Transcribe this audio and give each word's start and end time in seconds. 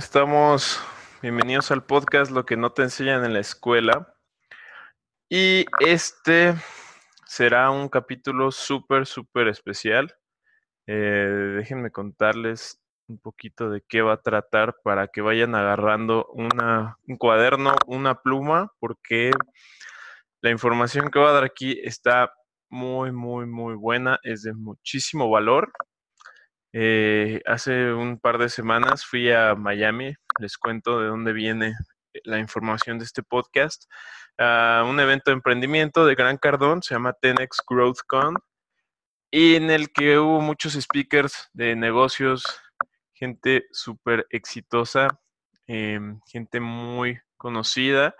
estamos? 0.00 0.80
Bienvenidos 1.20 1.70
al 1.70 1.84
podcast 1.84 2.30
Lo 2.30 2.46
que 2.46 2.56
no 2.56 2.72
te 2.72 2.80
enseñan 2.80 3.22
en 3.22 3.34
la 3.34 3.40
escuela. 3.40 4.14
Y 5.28 5.66
este 5.80 6.54
será 7.26 7.70
un 7.70 7.90
capítulo 7.90 8.50
súper, 8.50 9.04
súper 9.04 9.48
especial. 9.48 10.16
Eh, 10.86 11.54
déjenme 11.58 11.90
contarles 11.90 12.80
un 13.08 13.18
poquito 13.18 13.68
de 13.68 13.82
qué 13.86 14.00
va 14.00 14.14
a 14.14 14.22
tratar 14.22 14.76
para 14.82 15.08
que 15.08 15.20
vayan 15.20 15.54
agarrando 15.54 16.26
un 16.32 16.48
cuaderno, 17.18 17.74
una 17.86 18.22
pluma, 18.22 18.72
porque 18.78 19.32
la 20.40 20.50
información 20.50 21.10
que 21.10 21.18
va 21.18 21.28
a 21.28 21.34
dar 21.34 21.44
aquí 21.44 21.78
está 21.84 22.32
muy, 22.70 23.12
muy, 23.12 23.44
muy 23.44 23.74
buena, 23.74 24.18
es 24.22 24.44
de 24.44 24.54
muchísimo 24.54 25.28
valor. 25.28 25.70
Eh, 26.72 27.42
hace 27.46 27.92
un 27.92 28.20
par 28.20 28.38
de 28.38 28.48
semanas 28.48 29.04
fui 29.04 29.30
a 29.32 29.54
Miami, 29.56 30.14
les 30.38 30.56
cuento 30.56 31.00
de 31.00 31.08
dónde 31.08 31.32
viene 31.32 31.74
la 32.24 32.38
información 32.38 32.98
de 32.98 33.04
este 33.04 33.22
podcast, 33.22 33.90
a 34.38 34.84
un 34.88 35.00
evento 35.00 35.30
de 35.30 35.34
emprendimiento 35.34 36.06
de 36.06 36.14
Gran 36.14 36.38
Cardón, 36.38 36.82
se 36.82 36.94
llama 36.94 37.12
Tenex 37.12 37.58
GrowthCon, 37.68 38.36
y 39.32 39.56
en 39.56 39.70
el 39.70 39.92
que 39.92 40.18
hubo 40.18 40.40
muchos 40.40 40.74
speakers 40.74 41.50
de 41.52 41.76
negocios, 41.76 42.44
gente 43.14 43.66
súper 43.72 44.26
exitosa, 44.30 45.08
em, 45.66 46.20
gente 46.26 46.60
muy 46.60 47.20
conocida, 47.36 48.14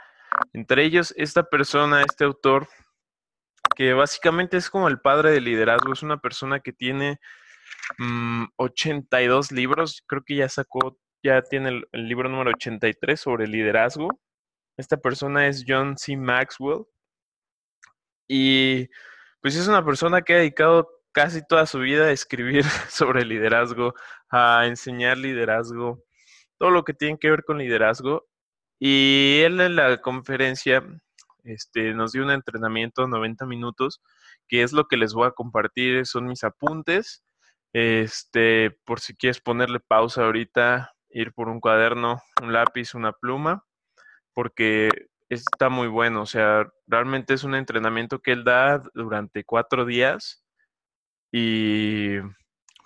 entre 0.52 0.84
ellos 0.84 1.14
esta 1.16 1.44
persona, 1.44 2.02
este 2.02 2.24
autor, 2.24 2.68
que 3.76 3.92
básicamente 3.92 4.56
es 4.56 4.70
como 4.70 4.88
el 4.88 5.00
padre 5.00 5.30
del 5.32 5.44
liderazgo, 5.44 5.92
es 5.92 6.02
una 6.02 6.18
persona 6.18 6.60
que 6.60 6.72
tiene 6.72 7.18
82 8.56 9.52
mm, 9.52 9.54
libros, 9.54 10.02
creo 10.06 10.22
que 10.24 10.36
ya 10.36 10.48
sacó, 10.48 10.98
ya 11.22 11.42
tiene 11.42 11.70
el, 11.70 11.88
el, 11.92 12.08
libro 12.08 12.28
número 12.28 12.50
83 12.50 13.20
sobre 13.20 13.46
liderazgo. 13.46 14.08
Esta 14.76 14.96
persona 14.96 15.46
es 15.46 15.64
John 15.66 15.96
C. 15.98 16.16
Maxwell 16.16 16.84
y 18.28 18.88
pues 19.41 19.56
es 19.56 19.66
una 19.66 19.84
persona 19.84 20.22
que 20.22 20.34
ha 20.34 20.38
dedicado 20.38 20.88
casi 21.12 21.44
toda 21.46 21.66
su 21.66 21.80
vida 21.80 22.04
a 22.06 22.12
escribir 22.12 22.64
sobre 22.88 23.24
liderazgo, 23.24 23.94
a 24.30 24.66
enseñar 24.66 25.18
liderazgo, 25.18 26.04
todo 26.58 26.70
lo 26.70 26.84
que 26.84 26.94
tiene 26.94 27.18
que 27.18 27.30
ver 27.30 27.44
con 27.44 27.58
liderazgo. 27.58 28.28
Y 28.78 29.41
él 29.44 29.60
en 29.60 29.76
la 29.76 30.00
conferencia 30.00 30.84
este, 31.44 31.92
nos 31.94 32.12
dio 32.12 32.22
un 32.22 32.30
entrenamiento 32.30 33.08
90 33.08 33.46
minutos, 33.46 34.00
que 34.48 34.62
es 34.62 34.72
lo 34.72 34.86
que 34.86 34.96
les 34.96 35.12
voy 35.12 35.26
a 35.26 35.32
compartir, 35.32 36.06
son 36.06 36.26
mis 36.26 36.44
apuntes. 36.44 37.24
Este, 37.72 38.72
por 38.84 39.00
si 39.00 39.16
quieres 39.16 39.40
ponerle 39.40 39.80
pausa 39.80 40.24
ahorita, 40.24 40.92
ir 41.10 41.32
por 41.32 41.48
un 41.48 41.60
cuaderno, 41.60 42.20
un 42.42 42.52
lápiz, 42.52 42.94
una 42.94 43.12
pluma, 43.12 43.64
porque 44.34 44.90
está 45.28 45.68
muy 45.68 45.88
bueno. 45.88 46.22
O 46.22 46.26
sea, 46.26 46.68
realmente 46.86 47.34
es 47.34 47.44
un 47.44 47.54
entrenamiento 47.54 48.20
que 48.20 48.32
él 48.32 48.44
da 48.44 48.82
durante 48.94 49.44
cuatro 49.44 49.84
días 49.84 50.44
y 51.32 52.18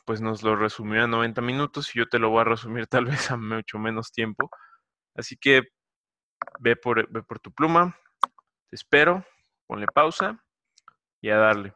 pues 0.05 0.21
nos 0.21 0.43
lo 0.43 0.57
resumió 0.57 1.05
a 1.05 1.07
90 1.07 1.41
minutos 1.41 1.95
y 1.95 1.99
yo 1.99 2.07
te 2.09 2.19
lo 2.19 2.31
voy 2.31 2.43
a 2.43 2.45
resumir 2.45 2.87
tal 2.89 3.07
vez 3.07 3.31
a 3.31 3.37
mucho 3.37 3.79
menos 3.79 4.13
tiempo. 4.13 4.51
Así 5.15 5.37
que 5.37 5.63
ve 6.61 6.77
por, 6.77 7.11
ve 7.11 7.23
por 7.23 7.41
tu 7.41 7.53
pluma, 7.53 7.97
te 8.69 8.77
espero, 8.77 9.25
ponle 9.67 9.87
pausa 9.87 10.43
y 11.23 11.31
a 11.31 11.39
darle. 11.39 11.75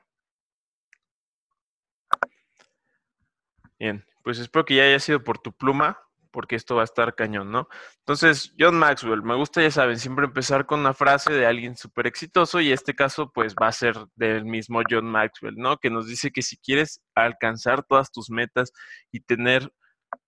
Bien, 3.79 4.05
pues 4.23 4.39
espero 4.39 4.65
que 4.65 4.77
ya 4.77 4.85
haya 4.85 4.99
sido 4.99 5.23
por 5.23 5.39
tu 5.39 5.53
pluma, 5.53 5.99
porque 6.31 6.57
esto 6.57 6.77
va 6.77 6.83
a 6.83 6.85
estar 6.85 7.15
cañón, 7.15 7.51
¿no? 7.51 7.69
Entonces, 8.01 8.55
John 8.59 8.79
Maxwell, 8.79 9.23
me 9.23 9.35
gusta, 9.35 9.63
ya 9.63 9.71
saben, 9.71 9.99
siempre 9.99 10.27
empezar 10.27 10.67
con 10.67 10.81
una 10.81 10.95
frase 10.95 11.33
de 11.33 11.47
alguien 11.47 11.77
súper 11.77 12.07
exitoso 12.07 12.61
y 12.61 12.73
este 12.73 12.95
caso, 12.95 13.33
pues 13.33 13.55
va 13.61 13.69
a 13.69 13.73
ser 13.73 13.97
del 14.17 14.45
mismo 14.45 14.83
John 14.89 15.07
Maxwell, 15.07 15.57
¿no? 15.57 15.79
Que 15.79 15.91
nos 15.91 16.07
dice 16.07 16.31
que 16.31 16.43
si 16.43 16.57
quieres 16.59 17.03
alcanzar 17.15 17.85
todas 17.85 18.13
tus 18.13 18.31
metas 18.31 18.73
y 19.11 19.21
tener 19.21 19.73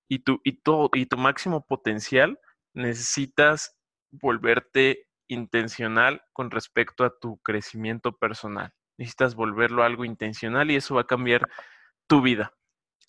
y 0.08 0.20
tu, 0.20 0.40
y 0.44 0.60
tu, 0.60 0.90
y 0.94 1.06
tu 1.06 1.16
máximo 1.16 1.64
potencial, 1.66 2.38
necesitas 2.74 3.76
volverte 4.10 5.06
intencional 5.28 6.22
con 6.32 6.50
respecto 6.50 7.04
a 7.04 7.12
tu 7.20 7.38
crecimiento 7.38 8.16
personal. 8.16 8.72
Necesitas 8.98 9.34
volverlo 9.34 9.84
algo 9.84 10.04
intencional 10.04 10.70
y 10.70 10.76
eso 10.76 10.96
va 10.96 11.02
a 11.02 11.06
cambiar 11.06 11.48
tu 12.08 12.20
vida, 12.22 12.52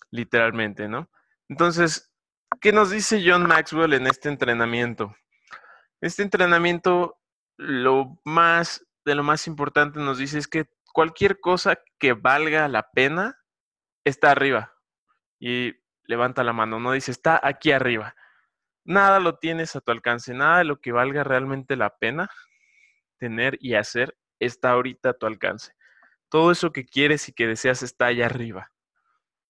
literalmente, 0.09 0.87
¿no? 0.87 1.09
Entonces, 1.49 2.13
¿qué 2.59 2.71
nos 2.71 2.89
dice 2.89 3.23
John 3.25 3.47
Maxwell 3.47 3.93
en 3.93 4.07
este 4.07 4.29
entrenamiento? 4.29 5.15
Este 6.01 6.23
entrenamiento, 6.23 7.19
lo 7.57 8.19
más, 8.23 8.85
de 9.05 9.15
lo 9.15 9.23
más 9.23 9.47
importante 9.47 9.99
nos 9.99 10.17
dice 10.17 10.39
es 10.39 10.47
que 10.47 10.65
cualquier 10.93 11.39
cosa 11.39 11.79
que 11.99 12.13
valga 12.13 12.67
la 12.67 12.89
pena 12.91 13.37
está 14.03 14.31
arriba. 14.31 14.73
Y 15.39 15.73
levanta 16.05 16.43
la 16.43 16.53
mano, 16.53 16.79
no 16.79 16.91
dice, 16.91 17.11
está 17.11 17.39
aquí 17.43 17.71
arriba 17.71 18.15
nada 18.83 19.19
lo 19.19 19.37
tienes 19.37 19.75
a 19.75 19.81
tu 19.81 19.91
alcance, 19.91 20.33
nada 20.33 20.59
de 20.59 20.65
lo 20.65 20.79
que 20.79 20.91
valga 20.91 21.23
realmente 21.23 21.75
la 21.75 21.97
pena 21.97 22.29
tener 23.17 23.57
y 23.59 23.75
hacer 23.75 24.17
está 24.39 24.71
ahorita 24.71 25.09
a 25.11 25.13
tu 25.13 25.25
alcance. 25.25 25.73
Todo 26.29 26.51
eso 26.51 26.71
que 26.71 26.85
quieres 26.85 27.27
y 27.29 27.33
que 27.33 27.47
deseas 27.47 27.83
está 27.83 28.07
allá 28.07 28.25
arriba, 28.25 28.71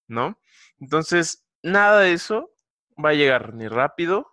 ¿no? 0.08 0.38
Entonces, 0.80 1.46
nada 1.62 2.00
de 2.00 2.12
eso 2.12 2.50
va 3.02 3.10
a 3.10 3.14
llegar 3.14 3.54
ni 3.54 3.68
rápido 3.68 4.26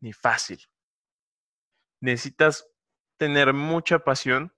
ni 0.00 0.12
fácil. 0.12 0.60
Necesitas 2.00 2.68
tener 3.16 3.52
mucha 3.52 4.00
pasión 4.00 4.54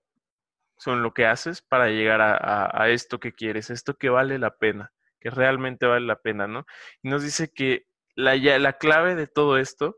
sobre 0.77 1.01
lo 1.01 1.13
que 1.13 1.25
haces 1.25 1.61
para 1.61 1.89
llegar 1.89 2.21
a, 2.21 2.69
a 2.73 2.89
esto 2.89 3.19
que 3.19 3.33
quieres, 3.33 3.69
esto 3.69 3.97
que 3.97 4.09
vale 4.09 4.39
la 4.39 4.57
pena, 4.57 4.91
que 5.19 5.29
realmente 5.29 5.85
vale 5.85 6.05
la 6.05 6.21
pena, 6.21 6.47
¿no? 6.47 6.65
Y 7.03 7.09
nos 7.09 7.23
dice 7.23 7.51
que 7.53 7.87
la, 8.15 8.35
la 8.35 8.77
clave 8.77 9.15
de 9.15 9.27
todo 9.27 9.57
esto 9.57 9.97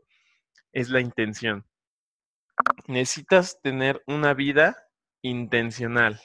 es 0.72 0.90
la 0.90 1.00
intención. 1.00 1.66
Necesitas 2.86 3.60
tener 3.62 4.02
una 4.06 4.34
vida 4.34 4.76
intencional. 5.22 6.20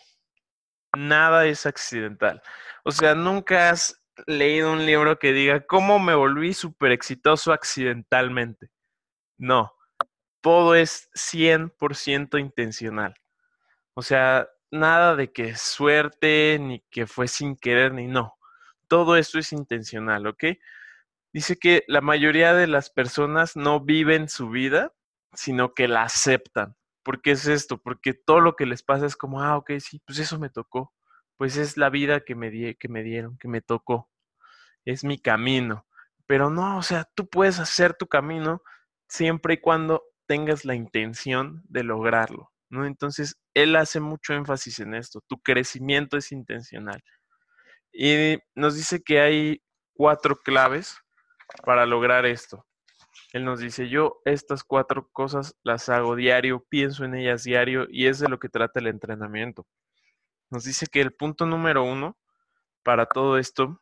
Nada 0.97 1.45
es 1.45 1.65
accidental. 1.65 2.41
O 2.83 2.91
sea, 2.91 3.15
nunca 3.15 3.69
has 3.69 4.01
leído 4.27 4.71
un 4.71 4.85
libro 4.85 5.19
que 5.19 5.33
diga 5.33 5.65
cómo 5.65 5.99
me 5.99 6.15
volví 6.15 6.53
súper 6.53 6.91
exitoso 6.91 7.53
accidentalmente. 7.53 8.69
No, 9.37 9.73
todo 10.41 10.75
es 10.75 11.09
100% 11.13 12.39
intencional. 12.39 13.13
O 13.93 14.01
sea, 14.01 14.47
nada 14.71 15.15
de 15.15 15.31
que 15.31 15.55
suerte, 15.55 16.57
ni 16.59 16.81
que 16.89 17.07
fue 17.07 17.27
sin 17.27 17.55
querer, 17.55 17.93
ni 17.93 18.07
no. 18.07 18.35
Todo 18.87 19.17
esto 19.17 19.39
es 19.39 19.51
intencional, 19.53 20.27
¿ok? 20.27 20.45
Dice 21.33 21.57
que 21.57 21.83
la 21.87 22.01
mayoría 22.01 22.53
de 22.53 22.67
las 22.67 22.89
personas 22.89 23.55
no 23.55 23.81
viven 23.81 24.29
su 24.29 24.49
vida, 24.49 24.93
sino 25.33 25.73
que 25.73 25.87
la 25.87 26.03
aceptan. 26.03 26.75
¿Por 27.03 27.21
qué 27.21 27.31
es 27.31 27.47
esto? 27.47 27.77
Porque 27.77 28.13
todo 28.13 28.39
lo 28.39 28.55
que 28.55 28.65
les 28.65 28.83
pasa 28.83 29.05
es 29.05 29.15
como, 29.15 29.41
ah, 29.41 29.57
ok, 29.57 29.71
sí, 29.79 30.01
pues 30.05 30.19
eso 30.19 30.39
me 30.39 30.49
tocó. 30.49 30.93
Pues 31.37 31.57
es 31.57 31.77
la 31.77 31.89
vida 31.89 32.21
que 32.21 32.35
me, 32.35 32.49
di 32.51 32.75
que 32.75 32.89
me 32.89 33.03
dieron, 33.03 33.37
que 33.37 33.47
me 33.47 33.61
tocó. 33.61 34.09
Es 34.85 35.03
mi 35.03 35.19
camino. 35.19 35.85
Pero 36.25 36.49
no, 36.49 36.77
o 36.77 36.83
sea, 36.83 37.09
tú 37.15 37.27
puedes 37.29 37.59
hacer 37.59 37.93
tu 37.95 38.07
camino 38.07 38.61
siempre 39.07 39.55
y 39.55 39.57
cuando 39.57 40.03
tengas 40.27 40.65
la 40.65 40.75
intención 40.75 41.63
de 41.67 41.83
lograrlo, 41.83 42.51
¿no? 42.69 42.85
Entonces, 42.85 43.39
él 43.55 43.75
hace 43.75 43.99
mucho 43.99 44.33
énfasis 44.33 44.79
en 44.79 44.93
esto. 44.93 45.21
Tu 45.27 45.41
crecimiento 45.41 46.17
es 46.17 46.31
intencional. 46.31 47.01
Y 47.91 48.37
nos 48.53 48.75
dice 48.75 49.01
que 49.01 49.21
hay 49.21 49.63
cuatro 49.93 50.35
claves 50.35 50.95
para 51.65 51.85
lograr 51.85 52.25
esto. 52.25 52.65
Él 53.31 53.45
nos 53.45 53.59
dice, 53.59 53.89
yo 53.89 54.21
estas 54.25 54.63
cuatro 54.63 55.09
cosas 55.11 55.55
las 55.63 55.87
hago 55.89 56.15
diario, 56.15 56.65
pienso 56.67 57.05
en 57.05 57.15
ellas 57.15 57.43
diario 57.43 57.85
y 57.89 58.07
es 58.07 58.19
de 58.19 58.27
lo 58.27 58.39
que 58.39 58.49
trata 58.49 58.79
el 58.79 58.87
entrenamiento. 58.87 59.67
Nos 60.49 60.63
dice 60.63 60.87
que 60.87 61.01
el 61.01 61.13
punto 61.13 61.45
número 61.45 61.83
uno 61.83 62.17
para 62.83 63.05
todo 63.05 63.37
esto, 63.37 63.81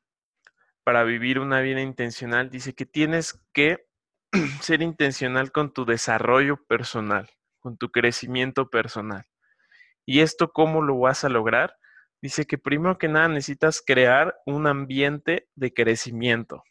para 0.83 1.03
vivir 1.03 1.39
una 1.39 1.61
vida 1.61 1.81
intencional, 1.81 2.49
dice 2.49 2.73
que 2.73 2.85
tienes 2.85 3.41
que 3.53 3.87
ser 4.61 4.81
intencional 4.81 5.53
con 5.53 5.71
tu 5.71 5.85
desarrollo 5.85 6.65
personal, 6.65 7.29
con 7.59 7.77
tu 7.77 7.89
crecimiento 7.89 8.69
personal. 8.69 9.25
¿Y 10.05 10.19
esto 10.19 10.51
cómo 10.51 10.81
lo 10.81 10.99
vas 10.99 11.23
a 11.23 11.29
lograr? 11.29 11.77
Dice 12.21 12.45
que 12.45 12.57
primero 12.57 12.97
que 12.97 13.07
nada 13.07 13.29
necesitas 13.29 13.81
crear 13.85 14.35
un 14.45 14.67
ambiente 14.67 15.47
de 15.55 15.73
crecimiento. 15.73 16.63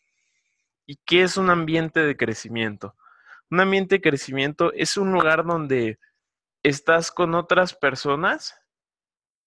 ¿Y 0.86 0.96
qué 1.04 1.22
es 1.22 1.36
un 1.36 1.50
ambiente 1.50 2.00
de 2.00 2.16
crecimiento? 2.16 2.96
Un 3.50 3.60
ambiente 3.60 3.96
de 3.96 4.00
crecimiento 4.00 4.72
es 4.72 4.96
un 4.96 5.12
lugar 5.12 5.44
donde 5.44 5.98
estás 6.62 7.10
con 7.10 7.34
otras 7.34 7.74
personas 7.74 8.58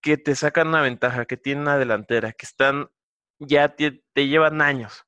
que 0.01 0.17
te 0.17 0.35
sacan 0.35 0.67
una 0.69 0.81
ventaja, 0.81 1.25
que 1.25 1.37
tienen 1.37 1.63
una 1.63 1.77
delantera, 1.77 2.33
que 2.33 2.45
están, 2.45 2.89
ya 3.39 3.75
te, 3.75 4.01
llevan 4.15 4.61
años 4.61 5.05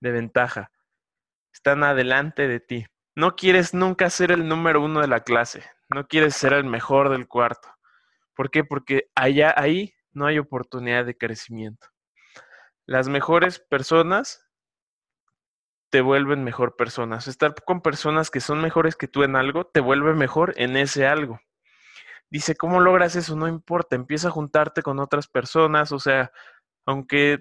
de 0.00 0.10
ventaja. 0.10 0.70
están 1.52 1.84
adelante 1.84 2.48
de 2.48 2.60
ti. 2.60 2.86
No 3.14 3.36
quieres 3.36 3.74
nunca 3.74 4.08
ser 4.10 4.32
el 4.32 4.48
número 4.48 4.82
uno 4.82 5.00
de 5.00 5.06
la 5.08 5.20
clase, 5.20 5.62
no 5.90 6.08
quieres 6.08 6.34
ser 6.34 6.54
el 6.54 6.64
mejor 6.64 7.10
del 7.10 7.28
cuarto. 7.28 7.68
¿Por 8.34 8.50
qué? 8.50 8.64
Porque 8.64 9.10
allá, 9.14 9.54
ahí 9.56 9.94
no 10.12 10.26
hay 10.26 10.38
oportunidad 10.38 11.04
de 11.04 11.16
crecimiento. 11.16 11.88
Las 12.86 13.08
mejores 13.08 13.58
personas 13.58 14.46
te 15.92 16.00
vuelven 16.00 16.42
mejor 16.42 16.74
personas. 16.74 17.28
Estar 17.28 17.54
con 17.66 17.82
personas 17.82 18.30
que 18.30 18.40
son 18.40 18.62
mejores 18.62 18.96
que 18.96 19.08
tú 19.08 19.24
en 19.24 19.36
algo 19.36 19.66
te 19.66 19.80
vuelve 19.80 20.14
mejor 20.14 20.54
en 20.56 20.78
ese 20.78 21.06
algo. 21.06 21.38
Dice, 22.30 22.56
¿cómo 22.56 22.80
logras 22.80 23.14
eso? 23.14 23.36
No 23.36 23.46
importa, 23.46 23.94
empieza 23.94 24.28
a 24.28 24.30
juntarte 24.30 24.82
con 24.82 24.98
otras 25.00 25.28
personas, 25.28 25.92
o 25.92 25.98
sea, 25.98 26.32
aunque, 26.86 27.40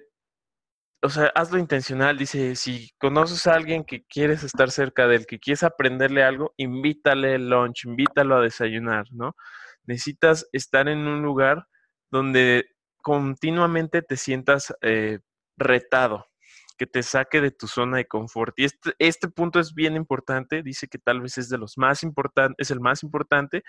o 1.01 1.09
sea, 1.09 1.27
hazlo 1.33 1.59
intencional. 1.59 2.17
Dice, 2.17 2.57
si 2.57 2.91
conoces 2.99 3.47
a 3.47 3.53
alguien 3.55 3.85
que 3.85 4.03
quieres 4.05 4.43
estar 4.43 4.69
cerca 4.69 5.07
de 5.07 5.15
él, 5.15 5.25
que 5.27 5.39
quieres 5.39 5.63
aprenderle 5.63 6.21
algo, 6.21 6.53
invítale 6.57 7.35
el 7.35 7.49
lunch, 7.49 7.85
invítalo 7.85 8.35
a 8.35 8.41
desayunar, 8.41 9.05
¿no? 9.11 9.33
Necesitas 9.85 10.49
estar 10.51 10.89
en 10.89 11.07
un 11.07 11.21
lugar 11.21 11.67
donde 12.11 12.65
continuamente 13.01 14.01
te 14.01 14.17
sientas 14.17 14.75
eh, 14.81 15.19
retado, 15.55 16.30
que 16.81 16.87
te 16.87 17.03
saque 17.03 17.41
de 17.41 17.51
tu 17.51 17.67
zona 17.67 17.97
de 17.97 18.07
confort. 18.07 18.57
Y 18.57 18.65
este, 18.65 18.93
este 18.97 19.27
punto 19.27 19.59
es 19.59 19.75
bien 19.75 19.95
importante, 19.95 20.63
dice 20.63 20.87
que 20.87 20.97
tal 20.97 21.21
vez 21.21 21.37
es 21.37 21.47
de 21.47 21.59
los 21.59 21.77
más 21.77 22.01
importantes, 22.01 22.55
es 22.57 22.71
el 22.71 22.79
más 22.79 23.03
importante 23.03 23.61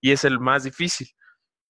y 0.00 0.12
es 0.12 0.24
el 0.24 0.40
más 0.40 0.64
difícil. 0.64 1.08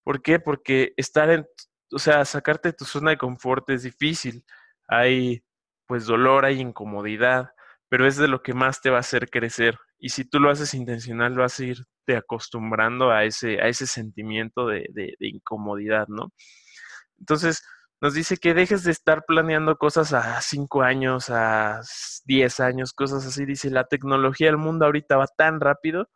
¿Por 0.04 0.22
qué? 0.22 0.38
Porque 0.38 0.92
estar 0.96 1.30
en, 1.30 1.44
o 1.90 1.98
sea, 1.98 2.24
sacarte 2.24 2.68
de 2.68 2.74
tu 2.74 2.84
zona 2.84 3.10
de 3.10 3.18
confort 3.18 3.68
es 3.70 3.82
difícil. 3.82 4.44
Hay 4.86 5.42
pues 5.88 6.06
dolor, 6.06 6.44
hay 6.44 6.60
incomodidad, 6.60 7.50
pero 7.88 8.06
es 8.06 8.16
de 8.16 8.28
lo 8.28 8.40
que 8.40 8.54
más 8.54 8.80
te 8.80 8.90
va 8.90 8.98
a 8.98 9.00
hacer 9.00 9.28
crecer. 9.30 9.76
Y 9.98 10.10
si 10.10 10.24
tú 10.24 10.38
lo 10.38 10.48
haces 10.48 10.74
intencional, 10.74 11.34
vas 11.34 11.58
a 11.58 11.64
irte 11.64 12.16
acostumbrando 12.16 13.10
a 13.10 13.24
ese, 13.24 13.60
a 13.60 13.66
ese 13.66 13.88
sentimiento 13.88 14.68
de, 14.68 14.86
de 14.92 15.16
incomodidad, 15.18 16.06
¿no? 16.06 16.32
Entonces, 17.18 17.64
nos 18.04 18.12
dice 18.12 18.36
que 18.36 18.52
dejes 18.52 18.84
de 18.84 18.90
estar 18.90 19.24
planeando 19.24 19.78
cosas 19.78 20.12
a 20.12 20.38
cinco 20.42 20.82
años, 20.82 21.30
a 21.30 21.80
diez 22.26 22.60
años, 22.60 22.92
cosas 22.92 23.24
así. 23.24 23.46
Dice, 23.46 23.70
la 23.70 23.84
tecnología 23.84 24.48
del 24.48 24.58
mundo 24.58 24.84
ahorita 24.84 25.16
va 25.16 25.26
tan 25.26 25.58
rápido 25.58 26.10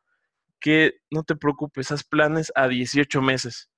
que 0.61 0.97
no 1.11 1.23
te 1.23 1.35
preocupes, 1.35 1.91
haz 1.91 2.05
planes 2.05 2.53
a 2.55 2.69
18 2.69 3.23
meses, 3.23 3.71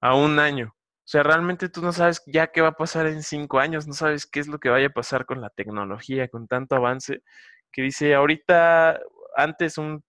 a 0.00 0.14
un 0.14 0.38
año. 0.38 0.76
O 0.76 1.06
sea, 1.06 1.24
realmente 1.24 1.68
tú 1.68 1.82
no 1.82 1.92
sabes 1.92 2.22
ya 2.26 2.52
qué 2.52 2.60
va 2.60 2.68
a 2.68 2.72
pasar 2.76 3.08
en 3.08 3.24
cinco 3.24 3.58
años, 3.58 3.88
no 3.88 3.94
sabes 3.94 4.26
qué 4.26 4.38
es 4.38 4.46
lo 4.46 4.60
que 4.60 4.68
vaya 4.68 4.86
a 4.86 4.90
pasar 4.90 5.26
con 5.26 5.40
la 5.40 5.50
tecnología, 5.50 6.28
con 6.28 6.46
tanto 6.46 6.76
avance, 6.76 7.24
que 7.72 7.82
dice, 7.82 8.14
ahorita, 8.14 9.00
antes 9.36 9.76
un, 9.76 10.04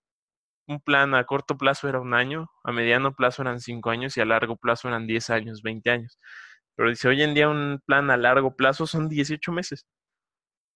un 0.68 0.80
plan 0.80 1.16
a 1.16 1.24
corto 1.26 1.58
plazo 1.58 1.90
era 1.90 2.00
un 2.02 2.14
año, 2.14 2.52
a 2.64 2.72
mediano 2.72 3.16
plazo 3.16 3.42
eran 3.42 3.62
cinco 3.62 3.90
años 3.90 4.16
y 4.18 4.22
a 4.22 4.26
largo 4.26 4.58
plazo 4.58 4.90
eran 4.90 5.08
10 5.08 5.32
años, 5.32 5.64
20 5.64 5.90
años. 5.90 6.20
Pero 6.76 6.90
dice, 6.90 7.08
hoy 7.08 7.22
en 7.24 7.34
día 7.34 7.50
un 7.50 7.82
plan 7.86 8.10
a 8.12 8.18
largo 8.18 8.56
plazo 8.56 8.88
son 8.88 9.10
18 9.10 9.52
meses, 9.52 9.86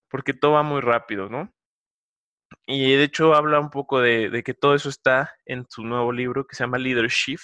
porque 0.09 0.33
todo 0.33 0.53
va 0.53 0.63
muy 0.63 0.81
rápido, 0.81 1.29
¿no? 1.29 1.53
Y 2.67 2.95
de 2.95 3.03
hecho 3.03 3.35
habla 3.35 3.59
un 3.59 3.69
poco 3.69 4.01
de, 4.01 4.43
que 4.43 4.53
todo 4.53 4.75
eso 4.75 4.89
está 4.89 5.35
en 5.45 5.65
su 5.69 5.83
nuevo 5.83 6.11
libro 6.11 6.45
que 6.47 6.55
se 6.55 6.63
llama 6.63 6.77
Leadership, 6.77 7.39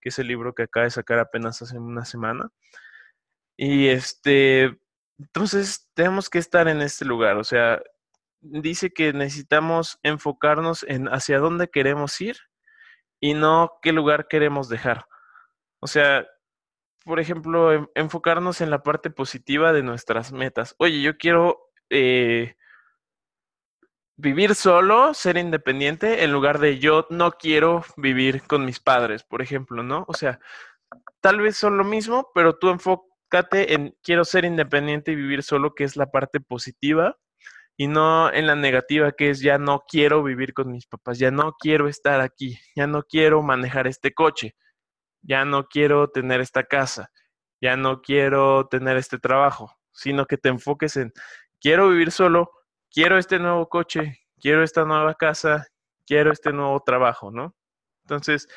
que 0.00 0.10
es 0.10 0.18
el 0.18 0.28
libro 0.28 0.54
que 0.54 0.64
acaba 0.64 0.84
de 0.84 0.90
sacar 0.90 1.18
apenas 1.18 1.62
hace 1.62 1.78
una 1.78 2.04
semana. 2.04 2.50
Y 3.56 3.88
este, 3.88 4.78
entonces 5.18 5.88
tenemos 5.94 6.30
que 6.30 6.38
estar 6.38 6.68
en 6.68 6.80
este 6.80 7.04
lugar, 7.04 7.36
o 7.36 7.44
sea, 7.44 7.82
dice 8.40 8.90
que 8.92 9.12
necesitamos 9.12 9.98
enfocarnos 10.02 10.84
en 10.84 11.08
hacia 11.08 11.38
dónde 11.38 11.68
queremos 11.68 12.20
ir 12.20 12.36
y 13.20 13.34
no 13.34 13.72
qué 13.82 13.92
lugar 13.92 14.28
queremos 14.28 14.68
dejar. 14.68 15.06
O 15.80 15.86
sea, 15.88 16.26
por 17.08 17.20
ejemplo, 17.20 17.90
enfocarnos 17.94 18.60
en 18.60 18.68
la 18.68 18.82
parte 18.82 19.08
positiva 19.08 19.72
de 19.72 19.82
nuestras 19.82 20.30
metas. 20.30 20.74
Oye, 20.78 21.00
yo 21.00 21.16
quiero 21.16 21.70
eh, 21.88 22.54
vivir 24.18 24.54
solo, 24.54 25.14
ser 25.14 25.38
independiente, 25.38 26.22
en 26.22 26.32
lugar 26.32 26.58
de 26.58 26.78
yo 26.78 27.06
no 27.08 27.32
quiero 27.32 27.82
vivir 27.96 28.42
con 28.42 28.66
mis 28.66 28.78
padres, 28.78 29.24
por 29.24 29.40
ejemplo, 29.40 29.82
¿no? 29.82 30.04
O 30.06 30.12
sea, 30.12 30.38
tal 31.22 31.40
vez 31.40 31.56
son 31.56 31.78
lo 31.78 31.84
mismo, 31.84 32.30
pero 32.34 32.58
tú 32.58 32.68
enfócate 32.68 33.72
en 33.72 33.96
quiero 34.02 34.26
ser 34.26 34.44
independiente 34.44 35.12
y 35.12 35.16
vivir 35.16 35.42
solo, 35.42 35.74
que 35.74 35.84
es 35.84 35.96
la 35.96 36.10
parte 36.10 36.40
positiva, 36.40 37.16
y 37.78 37.86
no 37.86 38.30
en 38.30 38.46
la 38.46 38.54
negativa, 38.54 39.12
que 39.12 39.30
es 39.30 39.40
ya 39.40 39.56
no 39.56 39.82
quiero 39.88 40.22
vivir 40.22 40.52
con 40.52 40.72
mis 40.72 40.86
papás, 40.86 41.18
ya 41.18 41.30
no 41.30 41.54
quiero 41.58 41.88
estar 41.88 42.20
aquí, 42.20 42.58
ya 42.76 42.86
no 42.86 43.02
quiero 43.02 43.42
manejar 43.42 43.86
este 43.86 44.12
coche 44.12 44.54
ya 45.28 45.44
no 45.44 45.68
quiero 45.68 46.08
tener 46.08 46.40
esta 46.40 46.64
casa, 46.64 47.10
ya 47.60 47.76
no 47.76 48.00
quiero 48.00 48.66
tener 48.68 48.96
este 48.96 49.18
trabajo, 49.18 49.76
sino 49.92 50.24
que 50.24 50.38
te 50.38 50.48
enfoques 50.48 50.96
en, 50.96 51.12
quiero 51.60 51.90
vivir 51.90 52.10
solo, 52.10 52.50
quiero 52.90 53.18
este 53.18 53.38
nuevo 53.38 53.68
coche, 53.68 54.20
quiero 54.40 54.62
esta 54.64 54.86
nueva 54.86 55.14
casa, 55.14 55.66
quiero 56.06 56.32
este 56.32 56.52
nuevo 56.52 56.80
trabajo, 56.80 57.30
¿no? 57.30 57.54
Entonces, 58.04 58.48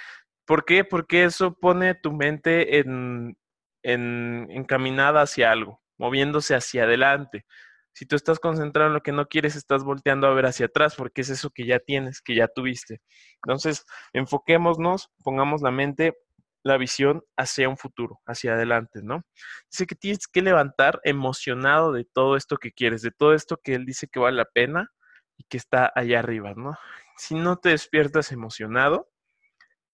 ¿por 0.45 0.63
qué? 0.63 0.85
Porque 0.85 1.25
eso 1.25 1.53
pone 1.53 1.93
tu 1.93 2.13
mente 2.13 2.79
en, 2.79 3.37
en, 3.83 4.47
encaminada 4.49 5.23
hacia 5.23 5.51
algo, 5.51 5.81
moviéndose 5.97 6.55
hacia 6.55 6.83
adelante. 6.83 7.45
Si 7.93 8.05
tú 8.05 8.15
estás 8.15 8.39
concentrado 8.39 8.87
en 8.87 8.93
lo 8.93 9.01
que 9.01 9.11
no 9.11 9.27
quieres, 9.27 9.57
estás 9.57 9.83
volteando 9.83 10.25
a 10.25 10.33
ver 10.33 10.45
hacia 10.45 10.67
atrás 10.67 10.95
porque 10.95 11.19
es 11.19 11.29
eso 11.29 11.49
que 11.49 11.65
ya 11.65 11.79
tienes, 11.79 12.21
que 12.21 12.33
ya 12.35 12.47
tuviste. 12.47 13.01
Entonces, 13.43 13.85
enfoquémonos, 14.13 15.09
pongamos 15.21 15.61
la 15.61 15.71
mente 15.71 16.15
la 16.63 16.77
visión 16.77 17.23
hacia 17.37 17.69
un 17.69 17.77
futuro, 17.77 18.19
hacia 18.25 18.53
adelante, 18.53 19.01
¿no? 19.03 19.23
Dice 19.71 19.85
que 19.87 19.95
tienes 19.95 20.27
que 20.27 20.41
levantar 20.41 20.99
emocionado 21.03 21.91
de 21.91 22.05
todo 22.05 22.35
esto 22.35 22.57
que 22.57 22.71
quieres, 22.71 23.01
de 23.01 23.11
todo 23.11 23.33
esto 23.33 23.57
que 23.63 23.75
él 23.75 23.85
dice 23.85 24.07
que 24.07 24.19
vale 24.19 24.37
la 24.37 24.45
pena 24.45 24.91
y 25.37 25.43
que 25.45 25.57
está 25.57 25.91
allá 25.95 26.19
arriba, 26.19 26.53
¿no? 26.55 26.77
Si 27.17 27.35
no 27.35 27.57
te 27.57 27.69
despiertas 27.69 28.31
emocionado, 28.31 29.09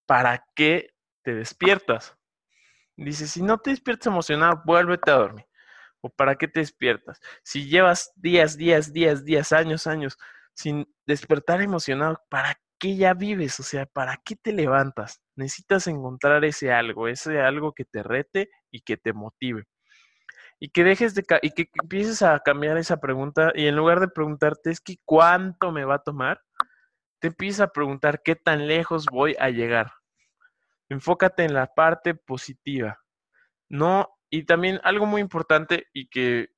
¿para 0.05 0.45
qué 0.55 0.89
te 1.23 1.35
despiertas? 1.35 2.15
Dice, 2.95 3.27
si 3.27 3.43
no 3.43 3.59
te 3.59 3.69
despiertas 3.69 4.07
emocionado, 4.07 4.61
vuélvete 4.65 5.11
a 5.11 5.15
dormir. 5.15 5.45
¿O 6.01 6.09
para 6.09 6.35
qué 6.35 6.47
te 6.47 6.59
despiertas? 6.59 7.19
Si 7.43 7.67
llevas 7.67 8.11
días, 8.15 8.57
días, 8.57 8.93
días, 8.93 9.23
días, 9.25 9.51
años, 9.51 9.87
años 9.87 10.17
sin 10.53 10.91
despertar 11.05 11.61
emocionado, 11.61 12.19
¿para 12.29 12.59
qué 12.79 12.95
ya 12.95 13.13
vives? 13.13 13.59
O 13.59 13.63
sea, 13.63 13.85
¿para 13.85 14.17
qué 14.23 14.35
te 14.35 14.53
levantas? 14.53 15.21
Necesitas 15.35 15.87
encontrar 15.87 16.45
ese 16.45 16.71
algo, 16.71 17.07
ese 17.07 17.41
algo 17.41 17.73
que 17.73 17.85
te 17.85 18.03
rete 18.03 18.49
y 18.71 18.81
que 18.81 18.97
te 18.97 19.13
motive. 19.13 19.65
Y 20.59 20.69
que 20.69 20.83
dejes 20.83 21.13
de 21.13 21.23
y 21.41 21.51
que 21.51 21.69
empieces 21.81 22.21
a 22.23 22.39
cambiar 22.39 22.77
esa 22.77 22.97
pregunta 22.97 23.51
y 23.55 23.67
en 23.67 23.75
lugar 23.75 23.99
de 23.99 24.07
preguntarte 24.07 24.71
es 24.71 24.81
que 24.81 24.97
cuánto 25.05 25.71
me 25.71 25.85
va 25.85 25.95
a 25.95 26.03
tomar, 26.03 26.41
te 27.19 27.27
empiezas 27.27 27.61
a 27.61 27.71
preguntar 27.71 28.21
qué 28.23 28.35
tan 28.35 28.67
lejos 28.67 29.05
voy 29.11 29.35
a 29.39 29.49
llegar. 29.49 29.91
Enfócate 30.89 31.43
en 31.43 31.53
la 31.53 31.67
parte 31.67 32.15
positiva. 32.15 32.99
No, 33.69 34.09
y 34.29 34.45
también 34.45 34.79
algo 34.83 35.05
muy 35.05 35.21
importante 35.21 35.87
y 35.93 36.09
que 36.09 36.49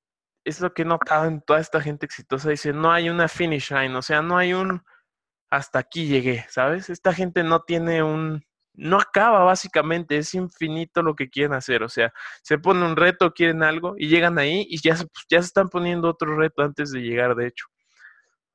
es 0.45 0.61
lo 0.61 0.73
que 0.73 0.83
he 0.83 0.85
notado 0.85 1.25
en 1.25 1.41
toda 1.41 1.59
esta 1.59 1.81
gente 1.81 2.05
exitosa, 2.05 2.49
dice, 2.49 2.73
no 2.73 2.91
hay 2.91 3.09
una 3.09 3.27
finish 3.27 3.71
line, 3.71 3.95
o 3.95 4.01
sea, 4.01 4.21
no 4.21 4.37
hay 4.37 4.53
un 4.53 4.83
hasta 5.49 5.79
aquí 5.79 6.07
llegué, 6.07 6.45
¿sabes? 6.49 6.89
Esta 6.89 7.13
gente 7.13 7.43
no 7.43 7.61
tiene 7.61 8.03
un, 8.03 8.43
no 8.73 8.97
acaba 8.99 9.43
básicamente, 9.43 10.17
es 10.17 10.33
infinito 10.33 11.01
lo 11.01 11.15
que 11.15 11.29
quieren 11.29 11.53
hacer, 11.53 11.83
o 11.83 11.89
sea, 11.89 12.11
se 12.43 12.57
pone 12.57 12.85
un 12.85 12.95
reto, 12.95 13.33
quieren 13.33 13.63
algo 13.63 13.95
y 13.97 14.07
llegan 14.07 14.39
ahí 14.39 14.65
y 14.69 14.79
ya, 14.81 14.95
pues, 14.95 15.25
ya 15.29 15.41
se 15.41 15.47
están 15.47 15.69
poniendo 15.69 16.09
otro 16.09 16.35
reto 16.37 16.61
antes 16.63 16.91
de 16.91 17.01
llegar, 17.01 17.35
de 17.35 17.47
hecho. 17.47 17.65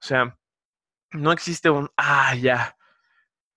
O 0.03 0.07
sea, 0.07 0.37
no 1.13 1.33
existe 1.33 1.71
un, 1.71 1.91
ah, 1.97 2.35
ya. 2.37 2.77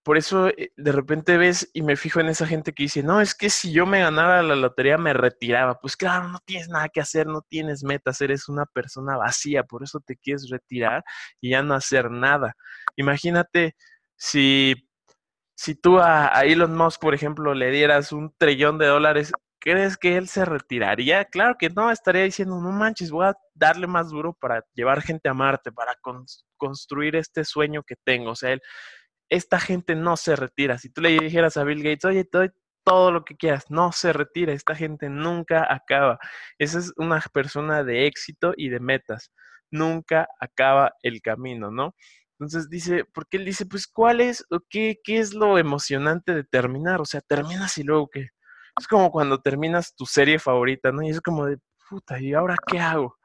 Por 0.04 0.18
eso 0.18 0.48
eh, 0.50 0.72
de 0.78 0.92
repente 0.94 1.38
ves 1.38 1.70
y 1.74 1.82
me 1.82 1.98
fijo 1.98 2.22
en 2.22 2.30
esa 2.30 2.48
gente 2.48 2.74
que 2.74 2.84
dice, 2.84 3.04
no, 3.04 3.20
es 3.22 3.36
que 3.36 3.50
si 3.50 3.74
yo 3.74 3.86
me 3.86 4.00
ganara 4.00 4.42
la 4.42 4.56
lotería 4.56 4.98
me 4.98 5.14
retiraba. 5.14 5.80
Pues 5.82 5.98
claro, 5.98 6.30
no 6.30 6.40
tienes 6.46 6.70
nada 6.70 6.88
que 6.90 7.02
hacer, 7.02 7.28
no 7.28 7.42
tienes 7.42 7.84
metas, 7.84 8.22
eres 8.22 8.48
una 8.48 8.66
persona 8.66 9.18
vacía, 9.18 9.64
por 9.64 9.84
eso 9.84 10.00
te 10.00 10.16
quieres 10.16 10.50
retirar 10.50 11.04
y 11.42 11.52
ya 11.52 11.62
no 11.64 11.74
hacer 11.76 12.10
nada. 12.10 12.56
Imagínate 12.98 13.76
si, 14.16 14.76
si 15.56 15.76
tú 15.76 16.00
a, 16.00 16.30
Elon 16.44 16.76
Musk, 16.76 17.02
por 17.02 17.14
ejemplo, 17.16 17.54
le 17.54 17.72
dieras 17.72 18.12
un 18.12 18.34
trillón 18.38 18.78
de 18.78 18.88
dólares, 18.88 19.32
¿crees 19.60 19.98
que 19.98 20.18
él 20.18 20.28
se 20.28 20.46
retiraría? 20.46 21.26
Claro 21.26 21.56
que 21.60 21.70
no, 21.70 21.92
estaría 21.92 22.24
diciendo, 22.24 22.60
no 22.62 22.72
manches, 22.72 23.12
voy 23.12 23.28
a 23.28 23.36
darle 23.56 23.88
más 23.88 24.10
duro 24.10 24.34
para 24.34 24.64
llevar 24.74 25.02
gente 25.02 25.30
a 25.30 25.34
Marte, 25.34 25.72
para 25.72 25.94
construir 26.58 27.16
este 27.16 27.46
sueño 27.46 27.84
que 27.84 27.96
tengo. 28.04 28.32
O 28.32 28.36
sea, 28.36 28.52
él, 28.54 28.62
esta 29.30 29.60
gente 29.60 29.96
no 29.96 30.18
se 30.18 30.36
retira. 30.36 30.78
Si 30.78 30.90
tú 30.90 31.02
le 31.02 31.12
dijeras 31.20 31.58
a 31.58 31.64
Bill 31.64 31.84
Gates, 31.84 32.06
oye, 32.06 32.24
te 32.26 32.38
doy 32.38 32.52
todo 32.84 33.12
lo 33.12 33.26
que 33.26 33.36
quieras, 33.36 33.66
no 33.70 33.92
se 33.92 34.14
retira, 34.14 34.54
esta 34.54 34.74
gente 34.76 35.10
nunca 35.10 35.68
acaba. 35.70 36.20
Esa 36.58 36.80
es 36.80 36.94
una 36.98 37.20
persona 37.34 37.84
de 37.84 38.08
éxito 38.08 38.54
y 38.56 38.70
de 38.70 38.80
metas. 38.80 39.32
nunca 39.72 40.30
acaba 40.40 40.94
el 41.04 41.22
camino, 41.22 41.72
¿no? 41.72 41.94
Entonces 42.40 42.70
dice, 42.70 43.06
porque 43.14 43.38
él 43.38 43.46
dice, 43.46 43.66
pues, 43.66 43.88
¿cuál 43.88 44.22
es 44.22 44.46
o 44.52 44.60
qué, 44.70 45.00
qué 45.04 45.20
es 45.20 45.34
lo 45.34 45.58
emocionante 45.58 46.36
de 46.36 46.44
terminar? 46.44 47.02
O 47.02 47.06
sea, 47.06 47.22
terminas 47.22 47.78
y 47.78 47.84
luego 47.84 48.10
qué. 48.10 48.30
Es 48.80 48.88
como 48.88 49.12
cuando 49.12 49.42
terminas 49.42 49.96
tu 49.96 50.06
serie 50.06 50.38
favorita, 50.38 50.92
¿no? 50.92 51.02
Y 51.02 51.10
es 51.10 51.22
como 51.22 51.48
de, 51.48 51.58
puta, 51.90 52.20
¿y 52.22 52.34
ahora 52.34 52.56
qué 52.68 52.80
hago? 52.80 53.18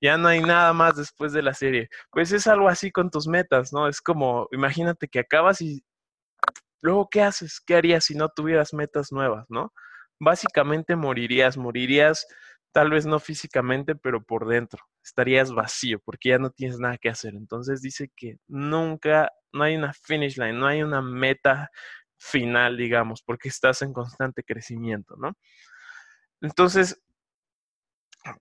Ya 0.00 0.18
no 0.18 0.28
hay 0.28 0.40
nada 0.40 0.72
más 0.72 0.96
después 0.96 1.32
de 1.32 1.42
la 1.42 1.54
serie. 1.54 1.88
Pues 2.10 2.32
es 2.32 2.46
algo 2.48 2.68
así 2.68 2.90
con 2.90 3.10
tus 3.10 3.28
metas, 3.28 3.72
¿no? 3.72 3.88
Es 3.88 4.00
como, 4.00 4.48
imagínate 4.52 5.08
que 5.08 5.20
acabas 5.20 5.60
y 5.60 5.84
luego, 6.82 7.08
¿qué 7.10 7.22
haces? 7.22 7.60
¿Qué 7.64 7.76
harías 7.76 8.04
si 8.04 8.14
no 8.16 8.28
tuvieras 8.28 8.74
metas 8.74 9.12
nuevas, 9.12 9.46
¿no? 9.48 9.72
Básicamente 10.20 10.96
morirías, 10.96 11.56
morirías 11.56 12.26
tal 12.76 12.90
vez 12.90 13.06
no 13.06 13.18
físicamente, 13.18 13.94
pero 13.94 14.22
por 14.22 14.46
dentro. 14.46 14.84
Estarías 15.02 15.50
vacío 15.50 15.98
porque 16.04 16.28
ya 16.28 16.38
no 16.38 16.50
tienes 16.50 16.78
nada 16.78 16.98
que 16.98 17.08
hacer. 17.08 17.32
Entonces 17.34 17.80
dice 17.80 18.10
que 18.14 18.36
nunca, 18.48 19.32
no 19.50 19.64
hay 19.64 19.76
una 19.76 19.94
finish 19.94 20.36
line, 20.36 20.52
no 20.52 20.66
hay 20.66 20.82
una 20.82 21.00
meta 21.00 21.70
final, 22.18 22.76
digamos, 22.76 23.22
porque 23.22 23.48
estás 23.48 23.80
en 23.80 23.94
constante 23.94 24.44
crecimiento, 24.44 25.16
¿no? 25.16 25.32
Entonces, 26.42 27.02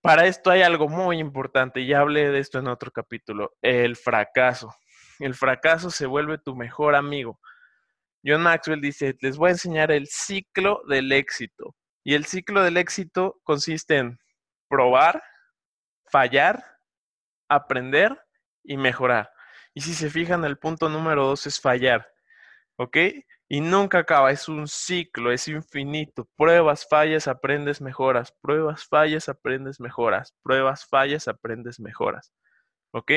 para 0.01 0.25
esto 0.25 0.51
hay 0.51 0.63
algo 0.63 0.89
muy 0.89 1.19
importante, 1.19 1.85
ya 1.85 2.01
hablé 2.01 2.29
de 2.29 2.39
esto 2.39 2.59
en 2.59 2.67
otro 2.67 2.91
capítulo, 2.91 3.53
el 3.61 3.95
fracaso. 3.95 4.75
El 5.19 5.33
fracaso 5.33 5.89
se 5.89 6.07
vuelve 6.07 6.39
tu 6.39 6.57
mejor 6.57 6.95
amigo. 6.95 7.39
John 8.21 8.41
Maxwell 8.41 8.81
dice, 8.81 9.15
les 9.21 9.37
voy 9.37 9.47
a 9.47 9.51
enseñar 9.53 9.93
el 9.93 10.07
ciclo 10.07 10.81
del 10.89 11.09
éxito. 11.13 11.73
Y 12.03 12.15
el 12.15 12.25
ciclo 12.25 12.61
del 12.63 12.75
éxito 12.75 13.39
consiste 13.45 13.97
en 13.97 14.19
probar, 14.67 15.23
fallar, 16.11 16.63
aprender 17.49 18.19
y 18.63 18.77
mejorar. 18.77 19.31
Y 19.73 19.81
si 19.81 19.93
se 19.93 20.09
fijan, 20.09 20.45
el 20.45 20.57
punto 20.57 20.89
número 20.89 21.25
dos 21.25 21.47
es 21.47 21.59
fallar. 21.59 22.07
¿Ok? 22.77 22.97
Y 23.47 23.61
nunca 23.61 23.99
acaba, 23.99 24.31
es 24.31 24.49
un 24.49 24.67
ciclo, 24.67 25.31
es 25.31 25.47
infinito. 25.47 26.27
Pruebas, 26.35 26.87
fallas, 26.89 27.27
aprendes, 27.27 27.79
mejoras. 27.79 28.33
Pruebas, 28.41 28.85
fallas, 28.85 29.29
aprendes, 29.29 29.79
mejoras. 29.79 30.33
Pruebas, 30.41 30.85
fallas, 30.85 31.27
aprendes, 31.27 31.79
mejoras. 31.79 32.33
¿Ok? 32.91 33.11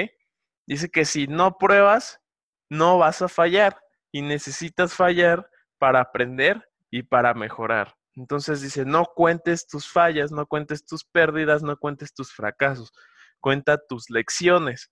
Dice 0.67 0.91
que 0.91 1.07
si 1.07 1.27
no 1.27 1.57
pruebas, 1.57 2.21
no 2.69 2.99
vas 2.99 3.23
a 3.23 3.29
fallar 3.29 3.81
y 4.13 4.21
necesitas 4.23 4.95
fallar 4.95 5.49
para 5.79 6.01
aprender 6.01 6.69
y 6.91 7.03
para 7.05 7.33
mejorar. 7.33 7.98
Entonces 8.19 8.61
dice, 8.61 8.85
no 8.85 9.07
cuentes 9.15 9.69
tus 9.69 9.89
fallas, 9.89 10.33
no 10.33 10.47
cuentes 10.47 10.85
tus 10.85 11.05
pérdidas, 11.05 11.63
no 11.63 11.77
cuentes 11.77 12.13
tus 12.13 12.33
fracasos, 12.33 12.93
cuenta 13.41 13.79
tus 13.89 14.11
lecciones 14.11 14.91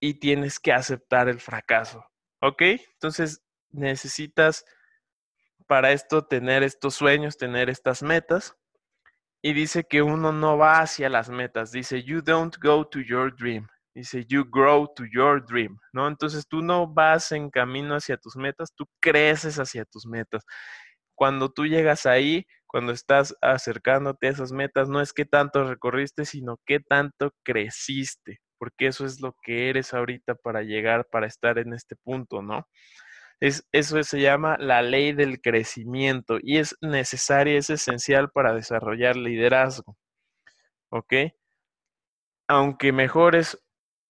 y 0.00 0.14
tienes 0.18 0.58
que 0.58 0.72
aceptar 0.72 1.28
el 1.28 1.40
fracaso. 1.40 2.04
¿Ok? 2.40 2.62
Entonces 2.94 3.42
necesitas 3.70 4.64
para 5.68 5.92
esto 5.92 6.26
tener 6.26 6.64
estos 6.64 6.96
sueños, 6.96 7.36
tener 7.36 7.70
estas 7.70 8.02
metas. 8.02 8.56
Y 9.40 9.52
dice 9.52 9.84
que 9.84 10.02
uno 10.02 10.32
no 10.32 10.58
va 10.58 10.80
hacia 10.80 11.08
las 11.08 11.28
metas. 11.28 11.70
Dice, 11.70 12.02
you 12.02 12.20
don't 12.20 12.56
go 12.60 12.84
to 12.88 13.00
your 13.00 13.34
dream. 13.34 13.68
Dice, 13.94 14.24
you 14.26 14.44
grow 14.44 14.92
to 14.96 15.04
your 15.04 15.44
dream, 15.44 15.78
¿no? 15.92 16.08
Entonces 16.08 16.48
tú 16.48 16.62
no 16.62 16.92
vas 16.92 17.30
en 17.30 17.48
camino 17.48 17.94
hacia 17.94 18.16
tus 18.16 18.34
metas, 18.34 18.72
tú 18.74 18.86
creces 19.00 19.60
hacia 19.60 19.84
tus 19.84 20.04
metas. 20.04 20.44
Cuando 21.14 21.52
tú 21.52 21.66
llegas 21.66 22.06
ahí, 22.06 22.46
cuando 22.66 22.92
estás 22.92 23.36
acercándote 23.40 24.26
a 24.26 24.30
esas 24.30 24.52
metas, 24.52 24.88
no 24.88 25.00
es 25.00 25.12
qué 25.12 25.24
tanto 25.24 25.64
recorriste, 25.64 26.24
sino 26.24 26.58
qué 26.66 26.80
tanto 26.80 27.32
creciste, 27.44 28.40
porque 28.58 28.88
eso 28.88 29.06
es 29.06 29.20
lo 29.20 29.36
que 29.42 29.70
eres 29.70 29.94
ahorita 29.94 30.34
para 30.34 30.62
llegar, 30.62 31.06
para 31.10 31.26
estar 31.26 31.58
en 31.58 31.72
este 31.72 31.96
punto, 31.96 32.42
¿no? 32.42 32.66
Es, 33.40 33.66
eso 33.72 34.02
se 34.02 34.20
llama 34.20 34.56
la 34.58 34.82
ley 34.82 35.12
del 35.12 35.40
crecimiento 35.40 36.38
y 36.42 36.58
es 36.58 36.76
necesaria, 36.80 37.58
es 37.58 37.70
esencial 37.70 38.30
para 38.30 38.54
desarrollar 38.54 39.16
liderazgo. 39.16 39.96
¿Ok? 40.90 41.14
Aunque 42.48 42.92
mejores 42.92 43.62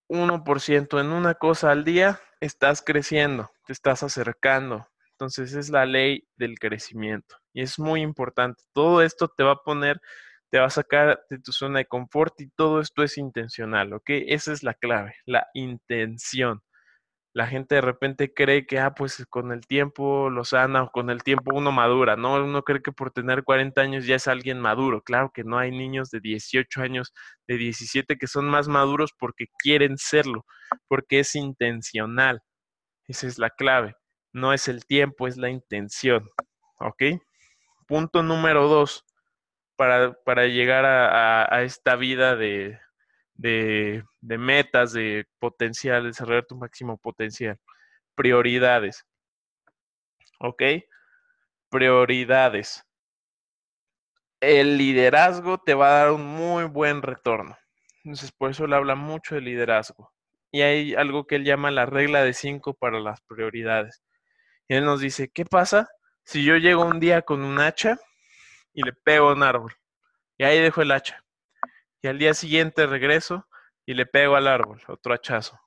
1% 0.09 1.01
en 1.01 1.09
una 1.13 1.35
cosa 1.35 1.71
al 1.71 1.85
día, 1.85 2.21
estás 2.41 2.83
creciendo, 2.83 3.51
te 3.67 3.73
estás 3.73 4.03
acercando. 4.03 4.87
Entonces 5.25 5.55
es 5.55 5.71
la 5.71 5.87
ley 5.87 6.25
del 6.37 6.59
crecimiento 6.59 7.37
y 7.53 7.63
es 7.63 7.79
muy 7.79 8.03
importante. 8.03 8.63
Todo 8.73 9.03
esto 9.03 9.29
te 9.29 9.45
va 9.45 9.53
a 9.53 9.63
poner, 9.65 10.01
te 10.51 10.59
va 10.59 10.67
a 10.67 10.71
sacar 10.71 11.21
de 11.31 11.39
tu 11.39 11.53
zona 11.53 11.81
de 11.81 11.87
confort 11.87 12.41
y 12.41 12.49
todo 12.51 12.81
esto 12.81 13.03
es 13.03 13.19
intencional, 13.19 13.93
¿ok? 13.95 14.05
Esa 14.09 14.53
es 14.53 14.63
la 14.63 14.75
clave, 14.75 15.17
la 15.27 15.47
intención 15.55 16.63
la 17.35 17.49
gente 17.49 17.75
de 17.75 17.81
repente 17.81 18.33
cree 18.33 18.65
que, 18.65 18.79
ah, 18.79 18.95
pues 18.95 19.27
con 19.29 19.51
el 19.53 19.67
tiempo 19.67 20.31
lo 20.31 20.45
sana 20.45 20.85
o 20.85 20.91
con 20.91 21.11
el 21.11 21.25
tiempo 21.25 21.53
uno 21.55 21.73
madura, 21.73 22.15
¿no? 22.17 22.37
Uno 22.37 22.63
cree 22.63 22.81
que 22.81 22.93
por 22.93 23.11
tener 23.11 23.43
40 23.43 23.81
años 23.81 24.07
ya 24.07 24.15
es 24.17 24.29
alguien 24.29 24.61
maduro. 24.61 25.03
Claro 25.03 25.33
que 25.35 25.43
no 25.43 25.59
hay 25.59 25.73
niños 25.73 26.11
de 26.11 26.21
18 26.21 26.81
años, 26.81 27.13
de 27.49 27.57
17 27.59 28.17
que 28.19 28.29
son 28.29 28.47
más 28.47 28.69
maduros 28.69 29.13
porque 29.19 29.47
quieren 29.59 29.99
serlo, 29.99 30.47
porque 30.89 31.21
es 31.21 31.35
intencional. 31.35 32.41
Esa 33.09 33.27
es 33.27 33.39
la 33.39 33.51
clave. 33.51 33.95
No 34.35 34.53
es 34.53 34.69
el 34.69 34.85
tiempo, 34.85 35.27
es 35.27 35.39
la 35.39 35.49
intención. 35.49 36.29
¿Ok? 36.79 37.05
Punto 37.87 38.23
número 38.23 38.69
dos, 38.69 39.07
para, 39.77 40.13
para 40.25 40.47
llegar 40.47 40.85
a 40.85 41.63
esta 41.63 41.97
vida 41.97 42.37
de, 42.37 42.79
de, 43.35 44.05
metas, 44.39 44.93
de 44.93 45.27
potencial, 45.39 46.05
desarrollar 46.05 46.47
tu 46.47 46.57
máximo 46.57 46.97
potencial. 46.99 47.59
Prioridades. 48.15 49.05
¿Ok? 50.41 50.63
Prioridades. 51.69 52.85
El 54.41 54.79
liderazgo 54.79 55.59
te 55.59 55.75
va 55.75 55.89
a 55.89 55.99
dar 56.05 56.13
un 56.13 56.27
muy 56.27 56.65
buen 56.65 57.03
retorno. 57.03 57.57
Entonces, 58.05 58.33
por 58.33 58.51
eso 58.51 58.67
le 58.67 58.77
habla 58.77 58.95
mucho 58.95 59.35
de 59.35 59.41
liderazgo. 59.41 60.13
Y 60.51 60.61
hay 60.61 60.95
algo 60.95 61.27
que 61.27 61.37
él 61.37 61.45
llama 61.45 61.71
la 61.71 61.87
regla 61.87 62.23
de 62.23 62.35
cinco 62.35 62.75
para 62.75 63.01
las 63.01 63.21
prioridades. 63.23 64.03
Y 64.69 64.77
él 64.77 64.85
nos 64.85 65.01
dice, 65.01 65.31
¿qué 65.31 65.45
pasa 65.45 65.89
si 66.25 66.45
yo 66.45 66.57
llego 66.57 66.85
un 66.85 67.01
día 67.01 67.23
con 67.23 67.45
un 67.45 67.61
hacha 67.61 67.99
y 68.73 68.83
le 68.83 68.93
pego 68.93 69.31
a 69.31 69.35
un 69.35 69.43
árbol? 69.43 69.75
Y 70.39 70.45
ahí 70.45 70.61
dejo 70.61 70.83
el 70.83 70.93
hacha 70.93 71.25
y 72.05 72.07
al 72.07 72.19
día 72.19 72.35
siguiente 72.35 72.87
regreso 72.87 73.49
y 73.87 73.95
le 73.95 74.05
pego 74.05 74.37
al 74.37 74.47
árbol, 74.47 74.79
otro 74.89 75.15
hachazo. 75.15 75.59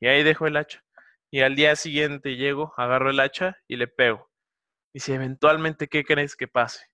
Y 0.00 0.08
ahí 0.08 0.24
dejo 0.24 0.48
el 0.48 0.56
hacha. 0.56 0.84
Y 1.30 1.42
al 1.42 1.54
día 1.54 1.76
siguiente 1.76 2.34
llego, 2.34 2.74
agarro 2.76 3.10
el 3.10 3.20
hacha 3.20 3.56
y 3.68 3.76
le 3.76 3.86
pego. 3.86 4.28
Y 4.92 4.98
si 4.98 5.12
eventualmente, 5.12 5.86
¿qué 5.86 6.04
crees 6.04 6.34
que 6.34 6.48
pase? 6.48 6.90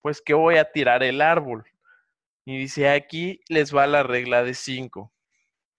Pues 0.00 0.22
que 0.22 0.32
voy 0.32 0.56
a 0.56 0.72
tirar 0.72 1.02
el 1.02 1.20
árbol. 1.20 1.66
Y 2.46 2.56
dice, 2.56 2.88
aquí 2.88 3.42
les 3.50 3.76
va 3.76 3.86
la 3.86 4.02
regla 4.02 4.42
de 4.42 4.54
cinco. 4.54 5.12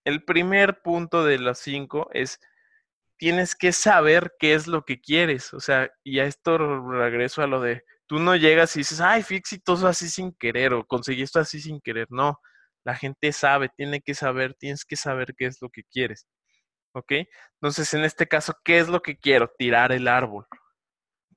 El 0.04 0.24
primer 0.24 0.84
punto 0.84 1.26
de 1.26 1.40
los 1.40 1.58
cinco 1.58 2.08
es, 2.14 2.40
tienes 3.18 3.56
que 3.56 3.72
saber 3.72 4.34
qué 4.40 4.54
es 4.54 4.68
lo 4.68 4.84
que 4.86 5.00
quieres. 5.02 5.54
O 5.54 5.60
sea, 5.60 5.90
y 6.04 6.20
a 6.20 6.26
esto 6.26 6.58
regreso 6.58 7.42
a 7.42 7.48
lo 7.48 7.62
de 7.62 7.84
Tú 8.08 8.20
no 8.20 8.36
llegas 8.38 8.76
y 8.76 8.80
dices, 8.80 9.02
ay, 9.02 9.22
fui 9.22 9.36
exitoso 9.36 9.86
así 9.88 10.10
sin 10.10 10.32
querer 10.34 10.74
o 10.74 10.86
conseguí 10.86 11.24
esto 11.24 11.40
así 11.40 11.60
sin 11.60 11.82
querer. 11.82 12.08
No, 12.10 12.40
la 12.86 12.96
gente 12.96 13.34
sabe, 13.34 13.70
tiene 13.76 14.02
que 14.02 14.14
saber, 14.16 14.54
tienes 14.56 14.86
que 14.86 14.96
saber 14.96 15.36
qué 15.38 15.46
es 15.46 15.62
lo 15.62 15.70
que 15.70 15.84
quieres. 15.84 16.26
¿Ok? 16.94 17.12
Entonces, 17.56 17.94
en 17.94 18.06
este 18.06 18.28
caso, 18.28 18.54
¿qué 18.64 18.80
es 18.80 18.88
lo 18.88 19.02
que 19.02 19.18
quiero? 19.18 19.52
Tirar 19.58 19.92
el 19.92 20.08
árbol. 20.08 20.48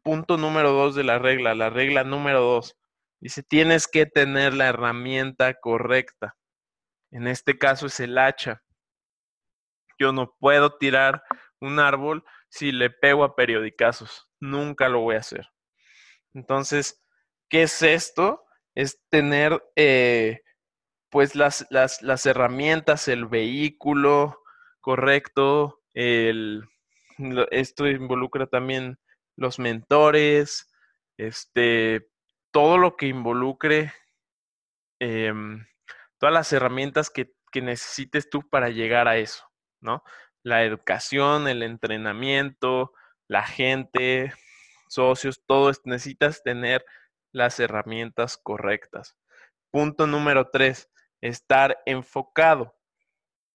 Punto 0.03 0.37
número 0.39 0.73
dos 0.73 0.95
de 0.95 1.05
la 1.05 1.19
regla, 1.19 1.55
la 1.55 1.71
regla 1.71 2.05
número 2.05 2.41
dos. 2.41 2.77
Dice, 3.21 3.43
tienes 3.43 3.89
que 3.89 4.07
tener 4.07 4.55
la 4.55 4.69
herramienta 4.69 5.55
correcta. 5.55 6.37
En 7.11 7.27
este 7.27 7.59
caso 7.59 7.87
es 7.87 8.01
el 8.01 8.17
hacha. 8.17 8.63
Yo 9.99 10.13
no 10.13 10.35
puedo 10.39 10.79
tirar 10.79 11.23
un 11.61 11.79
árbol 11.79 12.25
si 12.49 12.73
le 12.73 12.90
pego 12.90 13.25
a 13.25 13.37
periodicazos. 13.37 14.29
Nunca 14.40 14.88
lo 14.88 15.00
voy 15.00 15.17
a 15.17 15.21
hacer. 15.21 15.49
Entonces, 16.35 17.02
¿qué 17.49 17.62
es 17.62 17.83
esto? 17.83 18.45
Es 18.75 19.00
tener 19.11 19.62
eh, 19.76 20.43
pues 21.11 21.35
las, 21.35 21.67
las, 21.71 22.02
las, 22.02 22.25
herramientas, 22.26 23.09
el 23.09 23.26
vehículo 23.26 24.43
correcto, 24.81 25.83
el, 25.93 26.64
esto 27.50 27.88
involucra 27.88 28.47
también 28.47 28.99
los 29.37 29.59
mentores, 29.59 30.73
este, 31.17 32.09
todo 32.52 32.79
lo 32.79 32.97
que 32.97 33.07
involucre, 33.07 33.93
em, 35.00 35.67
todas 36.19 36.33
las 36.33 36.52
herramientas 36.52 37.11
que, 37.11 37.33
que 37.50 37.61
necesites 37.61 38.31
tú 38.31 38.49
para 38.49 38.69
llegar 38.69 39.09
a 39.09 39.17
eso, 39.17 39.45
¿no? 39.81 40.02
La 40.43 40.65
educación, 40.65 41.49
el 41.49 41.63
entrenamiento, 41.63 42.93
la 43.29 43.45
gente, 43.45 44.33
socios, 44.89 45.43
todo 45.47 45.71
necesitas 45.85 46.43
tener 46.43 46.85
las 47.33 47.61
herramientas 47.61 48.37
correctas. 48.37 49.17
Punto 49.71 50.07
número 50.07 50.49
tres, 50.51 50.91
estar 51.21 51.79
enfocado. 51.87 52.75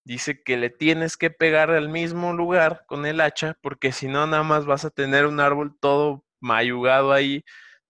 dice 0.06 0.44
que 0.44 0.58
le 0.58 0.70
tienes 0.70 1.18
que 1.18 1.32
pegar 1.32 1.72
al 1.72 1.90
mismo 1.90 2.34
lugar 2.34 2.86
con 2.88 3.06
el 3.06 3.22
hacha, 3.22 3.58
porque 3.62 3.92
si 3.92 4.08
no, 4.08 4.28
nada 4.28 4.44
más 4.44 4.66
vas 4.66 4.86
a 4.86 4.92
tener 4.92 5.26
un 5.26 5.40
árbol 5.40 5.76
todo 5.80 6.24
mayugado 6.40 7.12
ahí, 7.12 7.44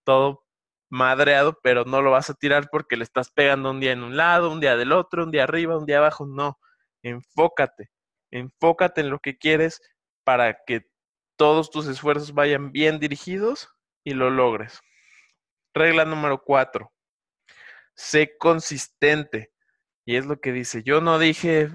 todo 0.06 0.46
madreado, 0.90 1.60
pero 1.62 1.86
no 1.86 2.02
lo 2.02 2.12
vas 2.12 2.30
a 2.30 2.36
tirar 2.36 2.70
porque 2.72 2.98
le 2.98 3.04
estás 3.04 3.32
pegando 3.32 3.72
un 3.72 3.80
día 3.82 3.92
en 3.92 4.04
un 4.04 4.18
lado, 4.18 4.52
un 4.52 4.62
día 4.62 4.78
del 4.78 4.94
otro, 4.94 5.26
un 5.26 5.32
día 5.32 5.44
arriba, 5.44 5.78
un 5.78 5.86
día 5.86 5.98
abajo. 6.00 6.26
No, 6.26 6.60
enfócate, 7.04 7.90
enfócate 8.40 9.02
en 9.02 9.10
lo 9.10 9.20
que 9.20 9.38
quieres 9.38 9.82
para 10.24 10.64
que 10.66 10.86
todos 11.38 11.70
tus 11.72 11.88
esfuerzos 11.88 12.34
vayan 12.34 12.72
bien 12.72 13.00
dirigidos 13.00 13.70
y 14.04 14.14
lo 14.14 14.30
logres. 14.30 14.82
Regla 15.74 16.06
número 16.06 16.42
cuatro, 16.44 16.92
sé 17.96 18.38
consistente. 18.38 19.52
Y 20.06 20.18
es 20.18 20.26
lo 20.26 20.40
que 20.40 20.52
dice, 20.52 20.84
yo 20.84 21.02
no 21.02 21.18
dije, 21.18 21.70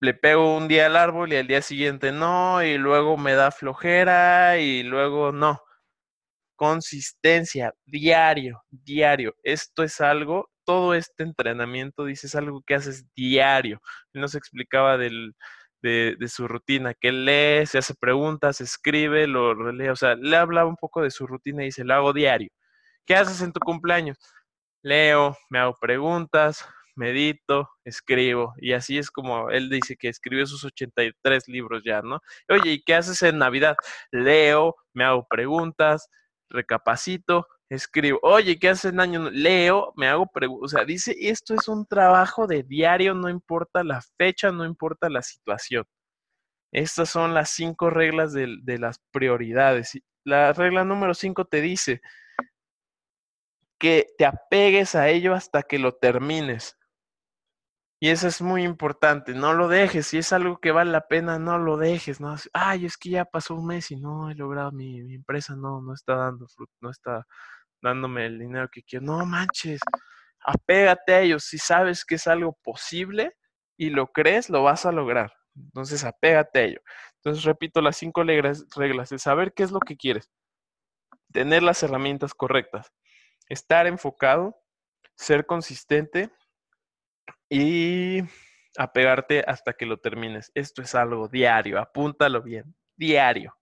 le 0.00 0.14
pego 0.14 0.56
un 0.56 0.68
día 0.68 0.86
al 0.86 0.96
árbol 0.96 1.32
y 1.32 1.36
al 1.36 1.46
día 1.46 1.62
siguiente 1.62 2.12
no, 2.12 2.62
y 2.62 2.78
luego 2.78 3.16
me 3.16 3.34
da 3.34 3.50
flojera 3.50 4.58
y 4.58 4.82
luego 4.82 5.32
no. 5.32 5.60
Consistencia, 6.56 7.74
diario, 7.84 8.62
diario. 8.70 9.34
Esto 9.42 9.82
es 9.84 10.00
algo, 10.00 10.50
todo 10.64 10.94
este 10.94 11.24
entrenamiento, 11.24 12.04
dice, 12.04 12.26
es 12.26 12.34
algo 12.34 12.62
que 12.66 12.74
haces 12.74 13.04
diario. 13.14 13.80
Nos 14.14 14.34
explicaba 14.34 14.96
del, 14.98 15.34
de, 15.82 16.16
de, 16.18 16.28
su 16.28 16.48
rutina, 16.48 16.94
que 16.94 17.12
lee, 17.12 17.66
se 17.66 17.78
hace 17.78 17.94
preguntas, 17.94 18.60
escribe, 18.60 19.26
lo 19.26 19.54
relee, 19.54 19.90
o 19.90 19.96
sea, 19.96 20.14
le 20.16 20.36
hablaba 20.36 20.68
un 20.68 20.76
poco 20.76 21.02
de 21.02 21.10
su 21.10 21.26
rutina 21.26 21.62
y 21.62 21.66
dice, 21.66 21.84
lo 21.84 21.94
hago 21.94 22.12
diario. 22.12 22.50
¿Qué 23.06 23.14
haces 23.14 23.40
en 23.42 23.52
tu 23.52 23.60
cumpleaños? 23.60 24.18
Leo, 24.82 25.36
me 25.50 25.58
hago 25.58 25.76
preguntas, 25.80 26.64
medito, 26.94 27.70
escribo, 27.84 28.54
y 28.58 28.72
así 28.72 28.98
es 28.98 29.10
como 29.10 29.50
él 29.50 29.70
dice 29.70 29.96
que 29.96 30.08
escribió 30.08 30.46
sus 30.46 30.64
83 30.64 31.48
libros 31.48 31.82
ya, 31.84 32.02
¿no? 32.02 32.20
Oye, 32.48 32.72
¿y 32.72 32.82
qué 32.82 32.94
haces 32.94 33.22
en 33.22 33.38
Navidad? 33.38 33.76
Leo, 34.10 34.76
me 34.92 35.04
hago 35.04 35.26
preguntas, 35.28 36.08
recapacito, 36.50 37.46
escribo. 37.70 38.18
Oye, 38.22 38.58
¿qué 38.58 38.70
haces 38.70 38.96
año? 38.98 39.30
Leo, 39.30 39.92
me 39.96 40.08
hago 40.08 40.26
preguntas. 40.26 40.64
O 40.64 40.76
sea, 40.76 40.84
dice, 40.84 41.14
esto 41.18 41.54
es 41.54 41.68
un 41.68 41.86
trabajo 41.86 42.46
de 42.46 42.62
diario, 42.62 43.14
no 43.14 43.28
importa 43.28 43.84
la 43.84 44.00
fecha, 44.16 44.50
no 44.52 44.64
importa 44.64 45.08
la 45.08 45.22
situación. 45.22 45.84
Estas 46.72 47.10
son 47.10 47.34
las 47.34 47.50
cinco 47.50 47.90
reglas 47.90 48.32
de, 48.32 48.56
de 48.62 48.78
las 48.78 49.00
prioridades. 49.10 49.98
La 50.24 50.52
regla 50.52 50.84
número 50.84 51.14
cinco 51.14 51.46
te 51.46 51.60
dice 51.60 52.00
que 53.78 54.06
te 54.18 54.26
apegues 54.26 54.94
a 54.94 55.08
ello 55.08 55.34
hasta 55.34 55.62
que 55.62 55.78
lo 55.78 55.94
termines. 55.94 56.76
Y 58.00 58.10
eso 58.10 58.28
es 58.28 58.40
muy 58.40 58.62
importante, 58.62 59.34
no 59.34 59.54
lo 59.54 59.66
dejes, 59.66 60.06
si 60.06 60.18
es 60.18 60.32
algo 60.32 60.60
que 60.60 60.70
vale 60.70 60.92
la 60.92 61.08
pena, 61.08 61.40
no 61.40 61.58
lo 61.58 61.76
dejes, 61.76 62.20
no, 62.20 62.36
ay, 62.52 62.86
es 62.86 62.96
que 62.96 63.10
ya 63.10 63.24
pasó 63.24 63.56
un 63.56 63.66
mes 63.66 63.90
y 63.90 63.96
no 63.96 64.30
he 64.30 64.36
logrado, 64.36 64.70
mi, 64.70 65.02
mi 65.02 65.16
empresa 65.16 65.56
no, 65.56 65.80
no 65.80 65.94
está 65.94 66.14
dando 66.14 66.46
fruto, 66.46 66.72
no 66.80 66.90
está 66.90 67.26
dándome 67.82 68.26
el 68.26 68.38
dinero 68.38 68.68
que 68.70 68.82
quiero, 68.82 69.06
no 69.06 69.24
manches, 69.26 69.80
apégate 70.40 71.14
a 71.14 71.20
ellos, 71.20 71.44
si 71.44 71.58
sabes 71.58 72.04
que 72.04 72.16
es 72.16 72.26
algo 72.26 72.58
posible 72.62 73.36
y 73.76 73.90
lo 73.90 74.08
crees, 74.08 74.50
lo 74.50 74.62
vas 74.62 74.86
a 74.86 74.92
lograr, 74.92 75.32
entonces 75.54 76.04
apégate 76.04 76.58
a 76.58 76.62
ello. 76.62 76.80
Entonces 77.16 77.44
repito 77.44 77.80
las 77.80 77.96
cinco 77.96 78.22
reglas, 78.24 78.66
reglas 78.76 79.10
saber 79.18 79.52
qué 79.52 79.62
es 79.62 79.70
lo 79.70 79.80
que 79.80 79.96
quieres, 79.96 80.30
tener 81.32 81.62
las 81.62 81.82
herramientas 81.82 82.34
correctas, 82.34 82.92
estar 83.48 83.86
enfocado, 83.86 84.56
ser 85.16 85.46
consistente, 85.46 86.30
y 87.48 88.20
apegarte 88.76 89.44
hasta 89.46 89.72
que 89.72 89.86
lo 89.86 89.98
termines. 89.98 90.50
Esto 90.54 90.82
es 90.82 90.94
algo 90.94 91.28
diario, 91.28 91.78
apúntalo 91.78 92.42
bien, 92.42 92.74
diario. 92.96 93.57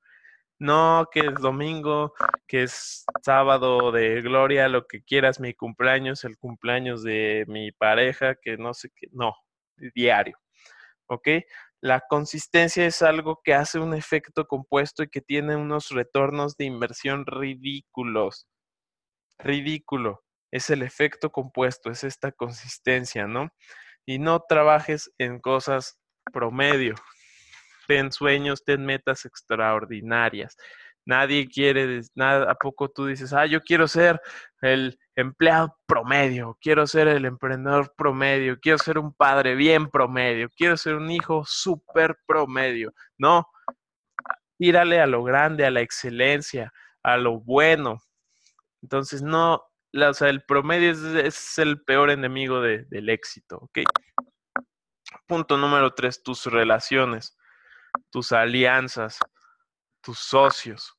No 0.59 1.09
que 1.12 1.21
es 1.21 1.35
domingo, 1.35 2.14
que 2.47 2.62
es 2.64 3.05
sábado 3.23 3.92
de 3.92 4.23
gloria, 4.23 4.69
lo 4.69 4.87
que 4.87 5.03
quieras, 5.03 5.40
mi 5.40 5.55
cumpleaños, 5.55 6.25
el 6.25 6.38
cumpleaños 6.38 7.03
de 7.03 7.45
mi 7.49 7.73
pareja, 7.73 8.37
que 8.37 8.57
no 8.57 8.73
sé 8.75 8.90
qué, 8.97 9.09
no, 9.12 9.35
diario. 9.95 10.38
¿Ok? 11.09 11.29
La 11.83 12.01
consistencia 12.09 12.87
es 12.87 13.03
algo 13.03 13.40
que 13.45 13.55
hace 13.55 13.79
un 13.79 13.95
efecto 13.95 14.47
compuesto 14.47 15.03
y 15.03 15.09
que 15.09 15.21
tiene 15.21 15.57
unos 15.57 15.90
retornos 15.90 16.57
de 16.57 16.64
inversión 16.64 17.27
ridículos. 17.27 18.49
Ridículo 19.38 20.23
es 20.51 20.71
el 20.71 20.83
efecto 20.83 21.31
compuesto, 21.31 21.90
es 21.90 22.05
esta 22.05 22.33
consistencia, 22.33 23.27
¿no? 23.27 23.51
Y 24.07 24.19
no 24.19 24.40
trabajes 24.49 25.12
en 25.19 25.40
cosas 25.40 25.99
promedio. 26.33 26.95
Ten 27.87 28.12
sueños, 28.12 28.64
ten 28.64 28.85
metas 28.85 29.25
extraordinarias. 29.25 30.57
Nadie 31.05 31.46
quiere, 31.49 32.01
nada, 32.16 32.51
¿a 32.51 32.55
poco 32.57 32.88
tú 32.88 33.07
dices, 33.07 33.33
ah, 33.33 33.46
yo 33.46 33.61
quiero 33.61 33.87
ser 33.87 34.20
el 34.61 34.99
empleado 35.14 35.77
promedio, 35.87 36.59
quiero 36.61 36.85
ser 36.87 37.07
el 37.07 37.25
emprendedor 37.25 37.94
promedio, 37.96 38.59
quiero 38.61 38.79
ser 38.79 38.99
un 38.99 39.14
padre 39.14 39.55
bien 39.55 39.88
promedio, 39.88 40.51
quiero 40.57 40.77
ser 40.77 40.96
un 40.96 41.11
hijo 41.12 41.44
súper 41.46 42.18
promedio? 42.27 42.92
No, 43.16 43.46
tírale 44.59 45.01
a 45.01 45.07
lo 45.07 45.22
grande, 45.22 45.64
a 45.64 45.70
la 45.70 45.81
excelencia, 45.81 46.72
a 47.05 47.16
lo 47.16 47.40
bueno. 47.40 47.99
Entonces, 48.83 49.22
no, 49.22 49.62
o 49.94 50.14
sea, 50.14 50.29
el 50.29 50.42
promedio 50.42 50.90
es, 50.90 51.59
el 51.59 51.83
peor 51.83 52.11
enemigo 52.11 52.61
del 52.61 53.09
éxito, 53.09 53.59
¿ok? 53.59 53.79
Punto 55.27 55.57
número 55.57 55.94
tres, 55.94 56.22
tus 56.22 56.46
relaciones, 56.46 57.37
tus 58.11 58.33
alianzas, 58.33 59.19
tus 60.03 60.19
socios. 60.19 60.97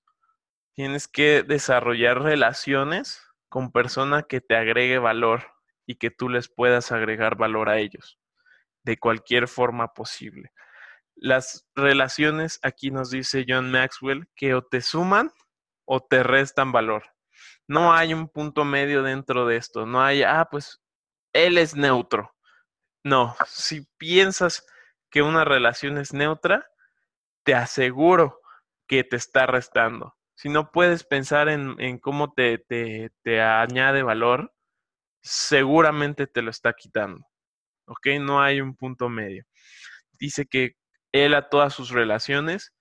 Tienes 0.73 1.07
que 1.07 1.43
desarrollar 1.43 2.21
relaciones 2.21 3.21
con 3.49 3.71
personas 3.71 4.25
que 4.27 4.41
te 4.41 4.55
agregue 4.55 4.99
valor 4.99 5.43
y 5.85 5.95
que 5.95 6.11
tú 6.11 6.29
les 6.29 6.49
puedas 6.49 6.91
agregar 6.91 7.37
valor 7.37 7.69
a 7.69 7.79
ellos 7.79 8.19
de 8.83 8.97
cualquier 8.97 9.47
forma 9.47 9.93
posible. 9.93 10.53
Las 11.15 11.67
relaciones, 11.75 12.59
aquí 12.63 12.89
nos 12.89 13.11
dice 13.11 13.45
John 13.47 13.69
Maxwell, 13.69 14.27
que 14.35 14.53
o 14.53 14.61
te 14.61 14.81
suman 14.81 15.31
o 15.85 15.99
te 15.99 16.23
restan 16.23 16.71
valor. 16.71 17.03
No 17.67 17.93
hay 17.93 18.13
un 18.13 18.29
punto 18.29 18.63
medio 18.63 19.03
dentro 19.03 19.45
de 19.45 19.57
esto. 19.57 19.85
No 19.85 20.01
hay, 20.01 20.23
ah, 20.23 20.47
pues 20.49 20.81
él 21.33 21.57
es 21.57 21.75
neutro. 21.75 22.33
No, 23.03 23.35
si 23.45 23.85
piensas 23.97 24.65
que 25.09 25.21
una 25.21 25.43
relación 25.43 25.97
es 25.97 26.13
neutra, 26.13 26.69
te 27.47 27.55
aseguro 27.55 28.41
que 28.89 29.05
te 29.05 29.15
está 29.15 29.45
restando. 29.45 30.17
Si 30.35 30.49
no 30.49 30.69
puedes 30.69 31.05
pensar 31.05 31.47
en, 31.47 31.97
cómo 31.99 32.33
te, 32.33 32.59
añade 33.41 34.03
valor, 34.03 34.53
seguramente 35.21 36.27
te 36.27 36.41
lo 36.41 36.51
está 36.51 36.73
quitando. 36.73 37.25
¿Ok? 37.85 38.07
No 38.19 38.41
hay 38.41 38.59
un 38.59 38.75
punto 38.75 39.07
medio. 39.07 39.45
Dice 40.19 40.45
que 40.45 40.75
él 41.13 41.35
a 41.35 41.47
todas 41.47 41.73
sus 41.73 41.91
relaciones 41.91 42.73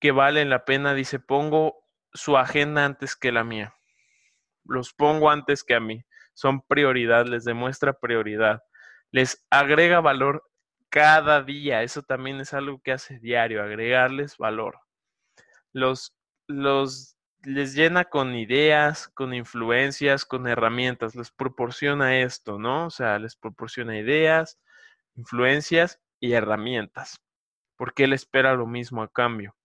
que 0.00 0.10
valen 0.10 0.50
la 0.50 0.64
pena, 0.64 0.94
dice, 0.94 1.20
pongo 1.20 1.86
su 2.12 2.36
agenda 2.36 2.84
antes 2.84 3.14
que 3.14 3.30
la 3.30 3.44
mía 3.44 3.72
los 4.64 4.92
pongo 4.92 5.30
antes 5.30 5.62
que 5.62 5.74
a 5.74 5.80
mí. 5.80 6.04
Son 6.34 6.62
prioridad, 6.62 7.26
les 7.26 7.44
demuestra 7.44 7.92
prioridad. 7.92 8.62
Les 9.10 9.46
agrega 9.48 10.00
valor 10.00 10.44
cada 10.92 11.42
día. 11.42 11.82
Eso 11.82 12.02
también 12.02 12.38
es 12.40 12.52
algo 12.52 12.80
que 12.82 12.92
hace 12.92 13.18
diario, 13.18 13.62
agregarles 13.62 14.36
valor. 14.36 14.78
Los, 15.72 16.14
los 16.48 17.16
les 17.44 17.74
llena 17.74 18.04
con 18.04 18.34
ideas, 18.34 19.08
con 19.08 19.34
influencias, 19.34 20.24
con 20.26 20.46
herramientas, 20.46 21.16
les 21.16 21.30
proporciona 21.30 22.20
esto, 22.20 22.58
¿no? 22.58 22.86
O 22.86 22.90
sea, 22.90 23.18
les 23.18 23.36
proporciona 23.36 23.98
ideas, 23.98 24.60
influencias 25.16 25.98
y 26.20 26.34
herramientas. 26.34 27.20
Porque 27.76 28.04
él 28.04 28.12
espera 28.12 28.54
lo 28.54 28.66
mismo 28.66 29.02
a 29.02 29.08
cambio. 29.10 29.56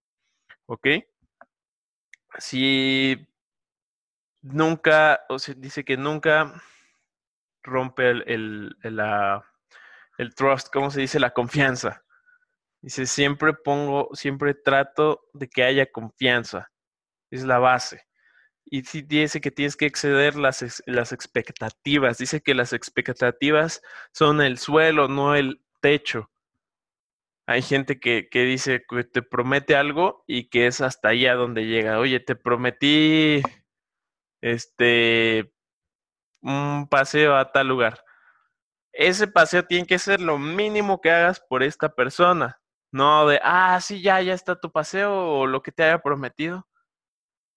¿Ok? 0.66 0.88
Si 2.40 3.28
nunca, 4.42 5.22
o 5.30 5.40
sea, 5.40 5.56
dice 5.56 5.84
que 5.84 5.98
nunca 5.98 6.54
rompe 7.64 8.10
el, 8.10 8.78
la, 8.82 9.46
el 10.18 10.36
trust, 10.36 10.70
¿cómo 10.72 10.92
se 10.92 11.02
dice? 11.02 11.20
La 11.20 11.32
confianza. 11.32 12.04
Dice, 12.82 13.06
siempre 13.06 13.54
pongo, 13.54 14.10
siempre 14.14 14.54
trato 14.54 15.22
de 15.34 15.48
que 15.48 15.64
haya 15.64 15.92
confianza. 15.92 16.72
Es 17.32 17.44
la 17.44 17.60
base. 17.60 18.04
Y 18.66 18.82
dice 19.04 19.42
que 19.42 19.52
tienes 19.52 19.78
que 19.78 19.86
exceder 19.86 20.36
las, 20.36 20.84
las 20.86 21.12
expectativas. 21.14 22.18
Dice 22.18 22.42
que 22.42 22.54
las 22.54 22.74
expectativas 22.74 23.82
son 24.14 24.42
el 24.42 24.58
suelo, 24.58 25.08
no 25.08 25.36
el 25.36 25.62
techo. 25.82 26.30
Hay 27.48 27.62
gente 27.62 28.00
que, 28.00 28.28
que 28.30 28.44
dice 28.44 28.84
que 28.90 29.06
te 29.06 29.22
promete 29.22 29.76
algo 29.76 30.24
y 30.28 30.50
que 30.50 30.68
es 30.68 30.82
hasta 30.82 31.10
allá 31.10 31.36
donde 31.36 31.66
llega. 31.66 32.00
Oye, 32.00 32.20
te 32.20 32.36
prometí 32.36 33.42
este, 34.42 35.54
un 36.42 36.88
paseo 36.90 37.36
a 37.38 37.52
tal 37.52 37.68
lugar. 37.70 38.04
Ese 38.98 39.28
paseo 39.28 39.64
tiene 39.64 39.86
que 39.86 40.00
ser 40.00 40.22
lo 40.22 40.40
mínimo 40.40 41.00
que 41.02 41.12
hagas 41.12 41.40
por 41.40 41.64
esta 41.64 41.90
persona. 41.90 42.60
No 42.92 43.28
de, 43.28 43.40
ah, 43.44 43.80
sí, 43.82 44.02
ya, 44.02 44.22
ya 44.22 44.34
está 44.34 44.60
tu 44.60 44.72
paseo 44.72 45.14
o 45.14 45.48
lo 45.48 45.62
que 45.62 45.72
te 45.72 45.84
haya 45.84 46.00
prometido. 46.02 46.68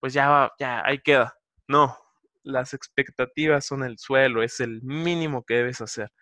Pues 0.00 0.12
ya, 0.12 0.50
ya, 0.58 0.82
ahí 0.84 0.98
queda. 1.00 1.34
No, 1.68 1.96
las 2.42 2.74
expectativas 2.74 3.66
son 3.66 3.84
el 3.84 3.98
suelo, 3.98 4.42
es 4.42 4.60
el 4.60 4.82
mínimo 4.82 5.44
que 5.44 5.54
debes 5.54 5.80
hacer. 5.80 6.12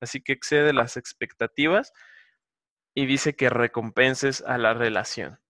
Así 0.00 0.22
que 0.22 0.32
excede 0.32 0.72
las 0.72 0.96
expectativas 0.96 1.92
y 2.94 3.06
dice 3.06 3.34
que 3.34 3.50
recompenses 3.50 4.42
a 4.42 4.58
la 4.58 4.74
relación 4.74 5.40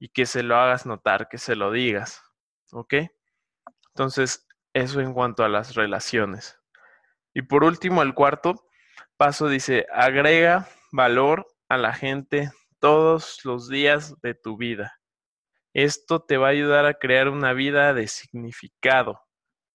y 0.00 0.08
que 0.08 0.26
se 0.26 0.42
lo 0.42 0.56
hagas 0.56 0.86
notar, 0.86 1.28
que 1.28 1.38
se 1.38 1.56
lo 1.56 1.70
digas. 1.72 2.22
¿Ok? 2.72 2.94
Entonces, 3.94 4.46
eso 4.74 5.00
en 5.00 5.14
cuanto 5.14 5.44
a 5.44 5.48
las 5.48 5.74
relaciones. 5.74 6.58
Y 7.36 7.42
por 7.42 7.64
último, 7.64 8.00
el 8.00 8.14
cuarto 8.14 8.54
paso 9.18 9.50
dice, 9.50 9.86
agrega 9.92 10.68
valor 10.90 11.46
a 11.68 11.76
la 11.76 11.92
gente 11.92 12.50
todos 12.78 13.44
los 13.44 13.68
días 13.68 14.18
de 14.22 14.32
tu 14.32 14.56
vida. 14.56 14.98
Esto 15.74 16.22
te 16.22 16.38
va 16.38 16.46
a 16.46 16.52
ayudar 16.52 16.86
a 16.86 16.94
crear 16.94 17.28
una 17.28 17.52
vida 17.52 17.92
de 17.92 18.08
significado, 18.08 19.20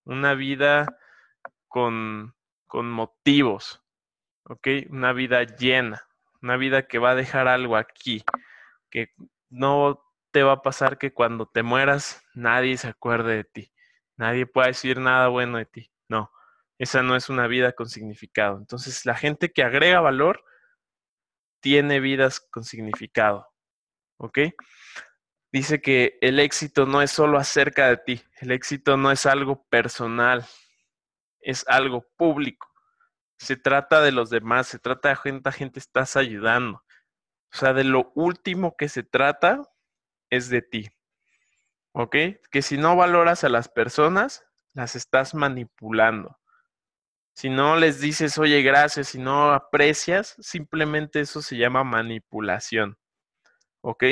una 0.05 0.33
vida 0.33 0.87
con, 1.67 2.33
con 2.65 2.89
motivos, 2.89 3.83
¿ok? 4.45 4.67
Una 4.89 5.13
vida 5.13 5.43
llena, 5.43 6.01
una 6.41 6.57
vida 6.57 6.87
que 6.87 6.97
va 6.97 7.11
a 7.11 7.15
dejar 7.15 7.47
algo 7.47 7.77
aquí, 7.77 8.23
que 8.89 9.09
no 9.51 10.03
te 10.31 10.41
va 10.41 10.53
a 10.53 10.61
pasar 10.63 10.97
que 10.97 11.13
cuando 11.13 11.45
te 11.45 11.61
mueras 11.61 12.25
nadie 12.33 12.75
se 12.77 12.87
acuerde 12.87 13.35
de 13.35 13.43
ti, 13.43 13.71
nadie 14.17 14.47
pueda 14.47 14.69
decir 14.69 14.99
nada 14.99 15.27
bueno 15.27 15.59
de 15.59 15.67
ti, 15.67 15.91
no, 16.07 16.31
esa 16.81 17.03
no 17.03 17.15
es 17.15 17.29
una 17.29 17.45
vida 17.45 17.73
con 17.73 17.87
significado. 17.87 18.57
Entonces 18.57 19.05
la 19.05 19.15
gente 19.15 19.51
que 19.51 19.61
agrega 19.61 20.01
valor 20.01 20.43
tiene 21.59 21.99
vidas 21.99 22.39
con 22.39 22.63
significado, 22.63 23.47
¿ok? 24.17 24.39
Dice 25.51 25.79
que 25.79 26.17
el 26.21 26.39
éxito 26.39 26.87
no 26.87 27.03
es 27.03 27.11
solo 27.11 27.37
acerca 27.37 27.87
de 27.87 27.97
ti, 27.97 28.23
el 28.39 28.51
éxito 28.51 28.97
no 28.97 29.11
es 29.11 29.27
algo 29.27 29.63
personal, 29.69 30.43
es 31.39 31.63
algo 31.67 32.07
público. 32.17 32.67
Se 33.37 33.57
trata 33.57 34.01
de 34.01 34.11
los 34.11 34.31
demás, 34.31 34.65
se 34.65 34.79
trata 34.79 35.09
de 35.09 35.17
cuánta 35.17 35.51
gente 35.51 35.77
estás 35.77 36.15
ayudando. 36.15 36.83
O 37.53 37.57
sea, 37.57 37.73
de 37.73 37.83
lo 37.83 38.11
último 38.15 38.75
que 38.75 38.89
se 38.89 39.03
trata 39.03 39.61
es 40.31 40.49
de 40.49 40.63
ti. 40.63 40.89
¿Ok? 41.91 42.15
Que 42.49 42.63
si 42.63 42.77
no 42.77 42.95
valoras 42.95 43.43
a 43.43 43.49
las 43.49 43.69
personas, 43.69 44.43
las 44.73 44.95
estás 44.95 45.35
manipulando. 45.35 46.40
Si 47.41 47.49
no 47.49 47.75
les 47.75 47.99
dices, 47.99 48.37
oye, 48.37 48.61
gracias, 48.61 49.07
si 49.07 49.17
no 49.17 49.51
aprecias, 49.51 50.35
simplemente 50.41 51.21
eso 51.21 51.41
se 51.41 51.57
llama 51.57 51.83
manipulación. 51.83 52.99
¿Ok? 53.81 54.03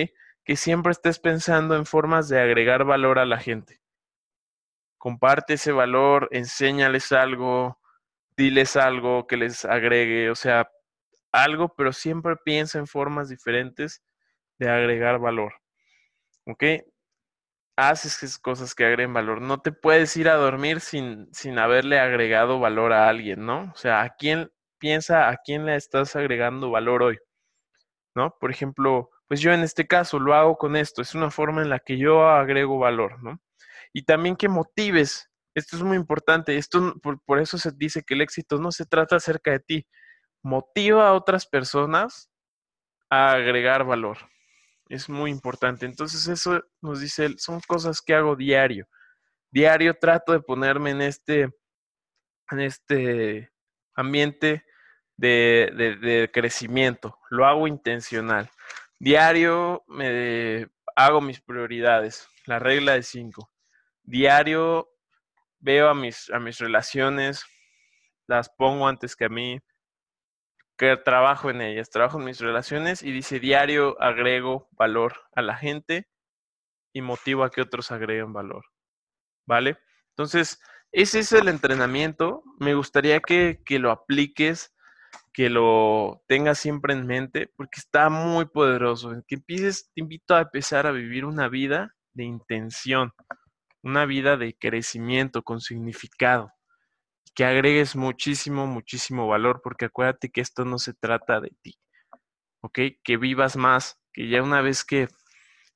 Que 0.43 0.55
siempre 0.55 0.93
estés 0.93 1.19
pensando 1.19 1.75
en 1.75 1.85
formas 1.85 2.27
de 2.27 2.41
agregar 2.41 2.85
valor 2.85 3.19
a 3.19 3.27
la 3.27 3.37
gente. 3.37 3.81
Comparte 4.97 5.53
ese 5.53 5.71
valor, 5.71 6.27
enséñales 6.31 7.11
algo, 7.11 7.79
diles 8.35 8.75
algo 8.75 9.27
que 9.27 9.37
les 9.37 9.63
agregue, 9.63 10.31
o 10.31 10.35
sea, 10.35 10.67
algo, 11.31 11.75
pero 11.75 11.93
siempre 11.93 12.35
piensa 12.35 12.79
en 12.79 12.87
formas 12.87 13.29
diferentes 13.29 14.01
de 14.57 14.71
agregar 14.71 15.19
valor. 15.19 15.53
¿Ok? 16.47 16.63
Haces 17.79 18.37
cosas 18.39 18.75
que 18.75 18.83
agreguen 18.83 19.13
valor. 19.13 19.41
No 19.41 19.61
te 19.61 19.71
puedes 19.71 20.17
ir 20.17 20.27
a 20.27 20.35
dormir 20.35 20.81
sin, 20.81 21.29
sin 21.33 21.57
haberle 21.57 21.97
agregado 21.97 22.59
valor 22.59 22.91
a 22.91 23.07
alguien, 23.07 23.45
¿no? 23.45 23.71
O 23.73 23.77
sea, 23.77 24.01
¿a 24.01 24.09
quién 24.17 24.51
piensa, 24.79 25.29
a 25.29 25.37
quién 25.37 25.65
le 25.65 25.77
estás 25.77 26.13
agregando 26.17 26.71
valor 26.71 27.03
hoy? 27.03 27.17
¿No? 28.15 28.35
Por 28.37 28.51
ejemplo, 28.51 29.11
pues 29.29 29.39
yo 29.39 29.53
en 29.53 29.61
este 29.61 29.87
caso 29.87 30.19
lo 30.19 30.33
hago 30.33 30.57
con 30.57 30.75
esto. 30.75 31.01
Es 31.01 31.15
una 31.15 31.31
forma 31.31 31.61
en 31.61 31.69
la 31.69 31.79
que 31.79 31.97
yo 31.97 32.27
agrego 32.27 32.79
valor, 32.79 33.23
¿no? 33.23 33.39
Y 33.93 34.03
también 34.03 34.35
que 34.35 34.49
motives. 34.49 35.29
Esto 35.55 35.77
es 35.77 35.83
muy 35.83 35.95
importante. 35.95 36.57
Esto, 36.57 36.95
por, 37.01 37.23
por 37.23 37.39
eso 37.39 37.57
se 37.57 37.71
dice 37.71 38.03
que 38.03 38.15
el 38.15 38.21
éxito 38.21 38.57
no 38.57 38.73
se 38.73 38.85
trata 38.87 39.15
acerca 39.15 39.51
de 39.51 39.59
ti. 39.61 39.87
Motiva 40.43 41.07
a 41.07 41.13
otras 41.13 41.47
personas 41.47 42.29
a 43.09 43.31
agregar 43.31 43.85
valor 43.85 44.17
es 44.89 45.07
muy 45.07 45.31
importante. 45.31 45.85
Entonces 45.85 46.27
eso 46.27 46.61
nos 46.81 46.99
dice, 46.99 47.37
son 47.37 47.61
cosas 47.61 48.01
que 48.01 48.15
hago 48.15 48.35
diario. 48.35 48.87
Diario 49.51 49.93
trato 49.93 50.33
de 50.33 50.41
ponerme 50.41 50.91
en 50.91 51.01
este, 51.01 51.41
en 52.51 52.59
este 52.59 53.51
ambiente 53.95 54.65
de, 55.15 55.97
de, 56.01 56.29
crecimiento. 56.31 57.17
Lo 57.29 57.45
hago 57.45 57.67
intencional. 57.67 58.49
Diario 58.97 59.83
me 59.87 60.67
hago 60.95 61.21
mis 61.21 61.39
prioridades, 61.41 62.27
la 62.45 62.59
regla 62.59 62.93
de 62.93 63.03
cinco. 63.03 63.51
Diario 64.03 64.89
veo 65.59 65.89
a 65.89 65.93
mis, 65.93 66.29
a 66.31 66.39
mis 66.39 66.57
relaciones, 66.57 67.45
las 68.27 68.49
pongo 68.49 68.87
antes 68.87 69.15
que 69.15 69.25
a 69.25 69.29
mí, 69.29 69.59
que 70.79 70.95
trabajo 70.95 71.49
en 71.49 71.61
ellas, 71.61 71.89
trabajo 71.89 72.19
en 72.19 72.25
mis 72.25 72.39
relaciones 72.39 73.03
y 73.03 73.11
dice 73.11 73.41
diario 73.41 74.01
agrego 74.01 74.69
valor 74.71 75.13
a 75.35 75.41
la 75.41 75.57
gente 75.57 76.07
y 76.93 77.01
motivo 77.01 77.43
a 77.43 77.51
que 77.51 77.61
otros 77.61 77.91
agreguen 77.91 78.31
valor. 78.31 78.63
¿Vale? 79.45 79.77
Entonces, 80.11 80.61
ese 80.93 81.19
es 81.19 81.33
el 81.33 81.49
entrenamiento. 81.49 82.43
Me 82.59 82.75
gustaría 82.75 83.19
que, 83.19 83.61
que 83.65 83.77
lo 83.77 83.91
apliques, 83.91 84.73
que 85.33 85.49
lo 85.49 86.23
tengas 86.27 86.59
siempre 86.59 86.93
en 86.93 87.05
mente, 87.05 87.51
porque 87.57 87.79
está 87.79 88.09
muy 88.09 88.45
poderoso. 88.45 89.11
Que 89.27 89.35
empieces, 89.35 89.91
te 89.93 90.01
invito 90.01 90.33
a 90.33 90.43
empezar 90.43 90.87
a 90.87 90.91
vivir 90.91 91.25
una 91.25 91.49
vida 91.49 91.93
de 92.13 92.23
intención, 92.23 93.11
una 93.83 94.05
vida 94.05 94.37
de 94.37 94.55
crecimiento 94.57 95.43
con 95.43 95.59
significado 95.59 96.53
que 97.35 97.45
agregues 97.45 97.95
muchísimo, 97.95 98.67
muchísimo 98.67 99.27
valor, 99.27 99.61
porque 99.63 99.85
acuérdate 99.85 100.29
que 100.29 100.41
esto 100.41 100.65
no 100.65 100.77
se 100.79 100.93
trata 100.93 101.39
de 101.39 101.51
ti, 101.61 101.79
¿ok? 102.61 102.79
Que 103.03 103.17
vivas 103.17 103.55
más, 103.55 103.99
que 104.13 104.29
ya 104.29 104.43
una 104.43 104.61
vez 104.61 104.83
que, 104.83 105.07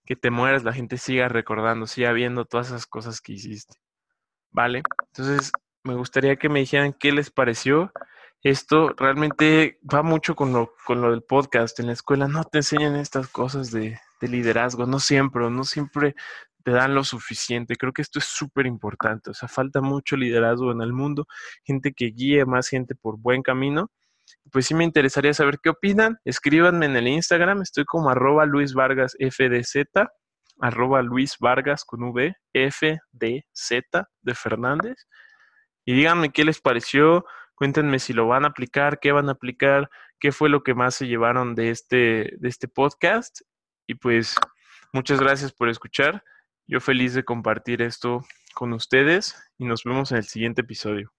que 0.06 0.16
te 0.16 0.32
mueras 0.32 0.64
la 0.64 0.74
gente 0.74 0.98
siga 0.98 1.28
recordando, 1.30 1.88
siga 1.88 2.12
viendo 2.12 2.46
todas 2.46 2.68
esas 2.68 2.86
cosas 2.86 3.22
que 3.22 3.34
hiciste, 3.34 3.76
¿vale? 4.52 4.84
Entonces, 5.12 5.52
me 5.84 5.96
gustaría 5.96 6.38
que 6.38 6.50
me 6.50 6.62
dijeran 6.62 6.94
qué 6.94 7.12
les 7.12 7.30
pareció. 7.30 7.92
Esto 8.42 8.90
realmente 8.98 9.80
va 9.94 10.02
mucho 10.04 10.36
con 10.36 10.54
lo, 10.54 10.74
con 10.86 11.02
lo 11.02 11.12
del 11.12 11.24
podcast. 11.24 11.80
En 11.80 11.88
la 11.88 11.94
escuela 11.94 12.28
no 12.28 12.44
te 12.44 12.60
enseñan 12.60 12.96
estas 12.96 13.28
cosas 13.28 13.72
de, 13.72 14.00
de 14.22 14.28
liderazgo, 14.28 14.86
no 14.86 15.00
siempre, 15.00 15.50
no 15.50 15.64
siempre 15.64 16.16
te 16.64 16.72
dan 16.72 16.96
lo 16.96 17.04
suficiente. 17.04 17.76
Creo 17.76 17.94
que 17.94 18.02
esto 18.02 18.20
es 18.20 18.26
súper 18.26 18.66
importante. 18.66 19.30
O 19.32 19.34
sea, 19.34 19.48
falta 19.48 19.82
mucho 19.82 20.16
liderazgo 20.16 20.72
en 20.72 20.82
el 20.82 20.94
mundo, 20.94 21.28
gente 21.64 21.94
que 21.94 22.08
guíe 22.08 22.46
más 22.46 22.70
gente 22.70 22.96
por 22.96 23.18
buen 23.20 23.42
camino. 23.42 23.92
Pues 24.52 24.68
sí 24.68 24.74
me 24.74 24.86
interesaría 24.86 25.34
saber 25.34 25.60
qué 25.62 25.70
opinan. 25.70 26.18
Escríbanme 26.26 26.86
en 26.86 26.96
el 26.96 27.08
Instagram, 27.08 27.62
estoy 27.62 27.86
como 27.86 28.10
arroba 28.10 28.46
Luis 28.46 28.74
Vargas 28.74 29.16
FDZ, 29.20 29.86
arroba 30.60 31.02
Luis 31.02 31.36
Vargas 31.40 31.84
con 31.84 32.04
V, 32.04 32.36
FDZ 32.54 33.82
de 34.22 34.36
Fernández. 34.36 35.08
Y 35.86 35.94
díganme 35.94 36.32
qué 36.32 36.46
les 36.46 36.62
pareció, 36.62 37.26
cuéntenme 37.56 38.00
si 38.00 38.14
lo 38.14 38.28
van 38.28 38.46
a 38.46 38.50
aplicar, 38.50 39.00
qué 39.02 39.12
van 39.12 39.28
a 39.28 39.34
aplicar, 39.34 39.90
qué 40.20 40.32
fue 40.32 40.48
lo 40.48 40.64
que 40.64 40.74
más 40.74 40.96
se 40.96 41.08
llevaron 41.08 41.56
de 41.56 41.70
este, 41.70 42.34
de 42.38 42.48
este 42.48 42.70
podcast. 42.70 43.42
Y 43.86 43.96
pues 43.96 44.36
muchas 44.94 45.20
gracias 45.20 45.52
por 45.52 45.68
escuchar. 45.68 46.24
Yo 46.66 46.80
feliz 46.80 47.14
de 47.14 47.26
compartir 47.26 47.82
esto 47.82 48.22
con 48.54 48.74
ustedes 48.74 49.36
y 49.58 49.66
nos 49.66 49.84
vemos 49.84 50.12
en 50.12 50.20
el 50.20 50.24
siguiente 50.24 50.62
episodio. 50.62 51.12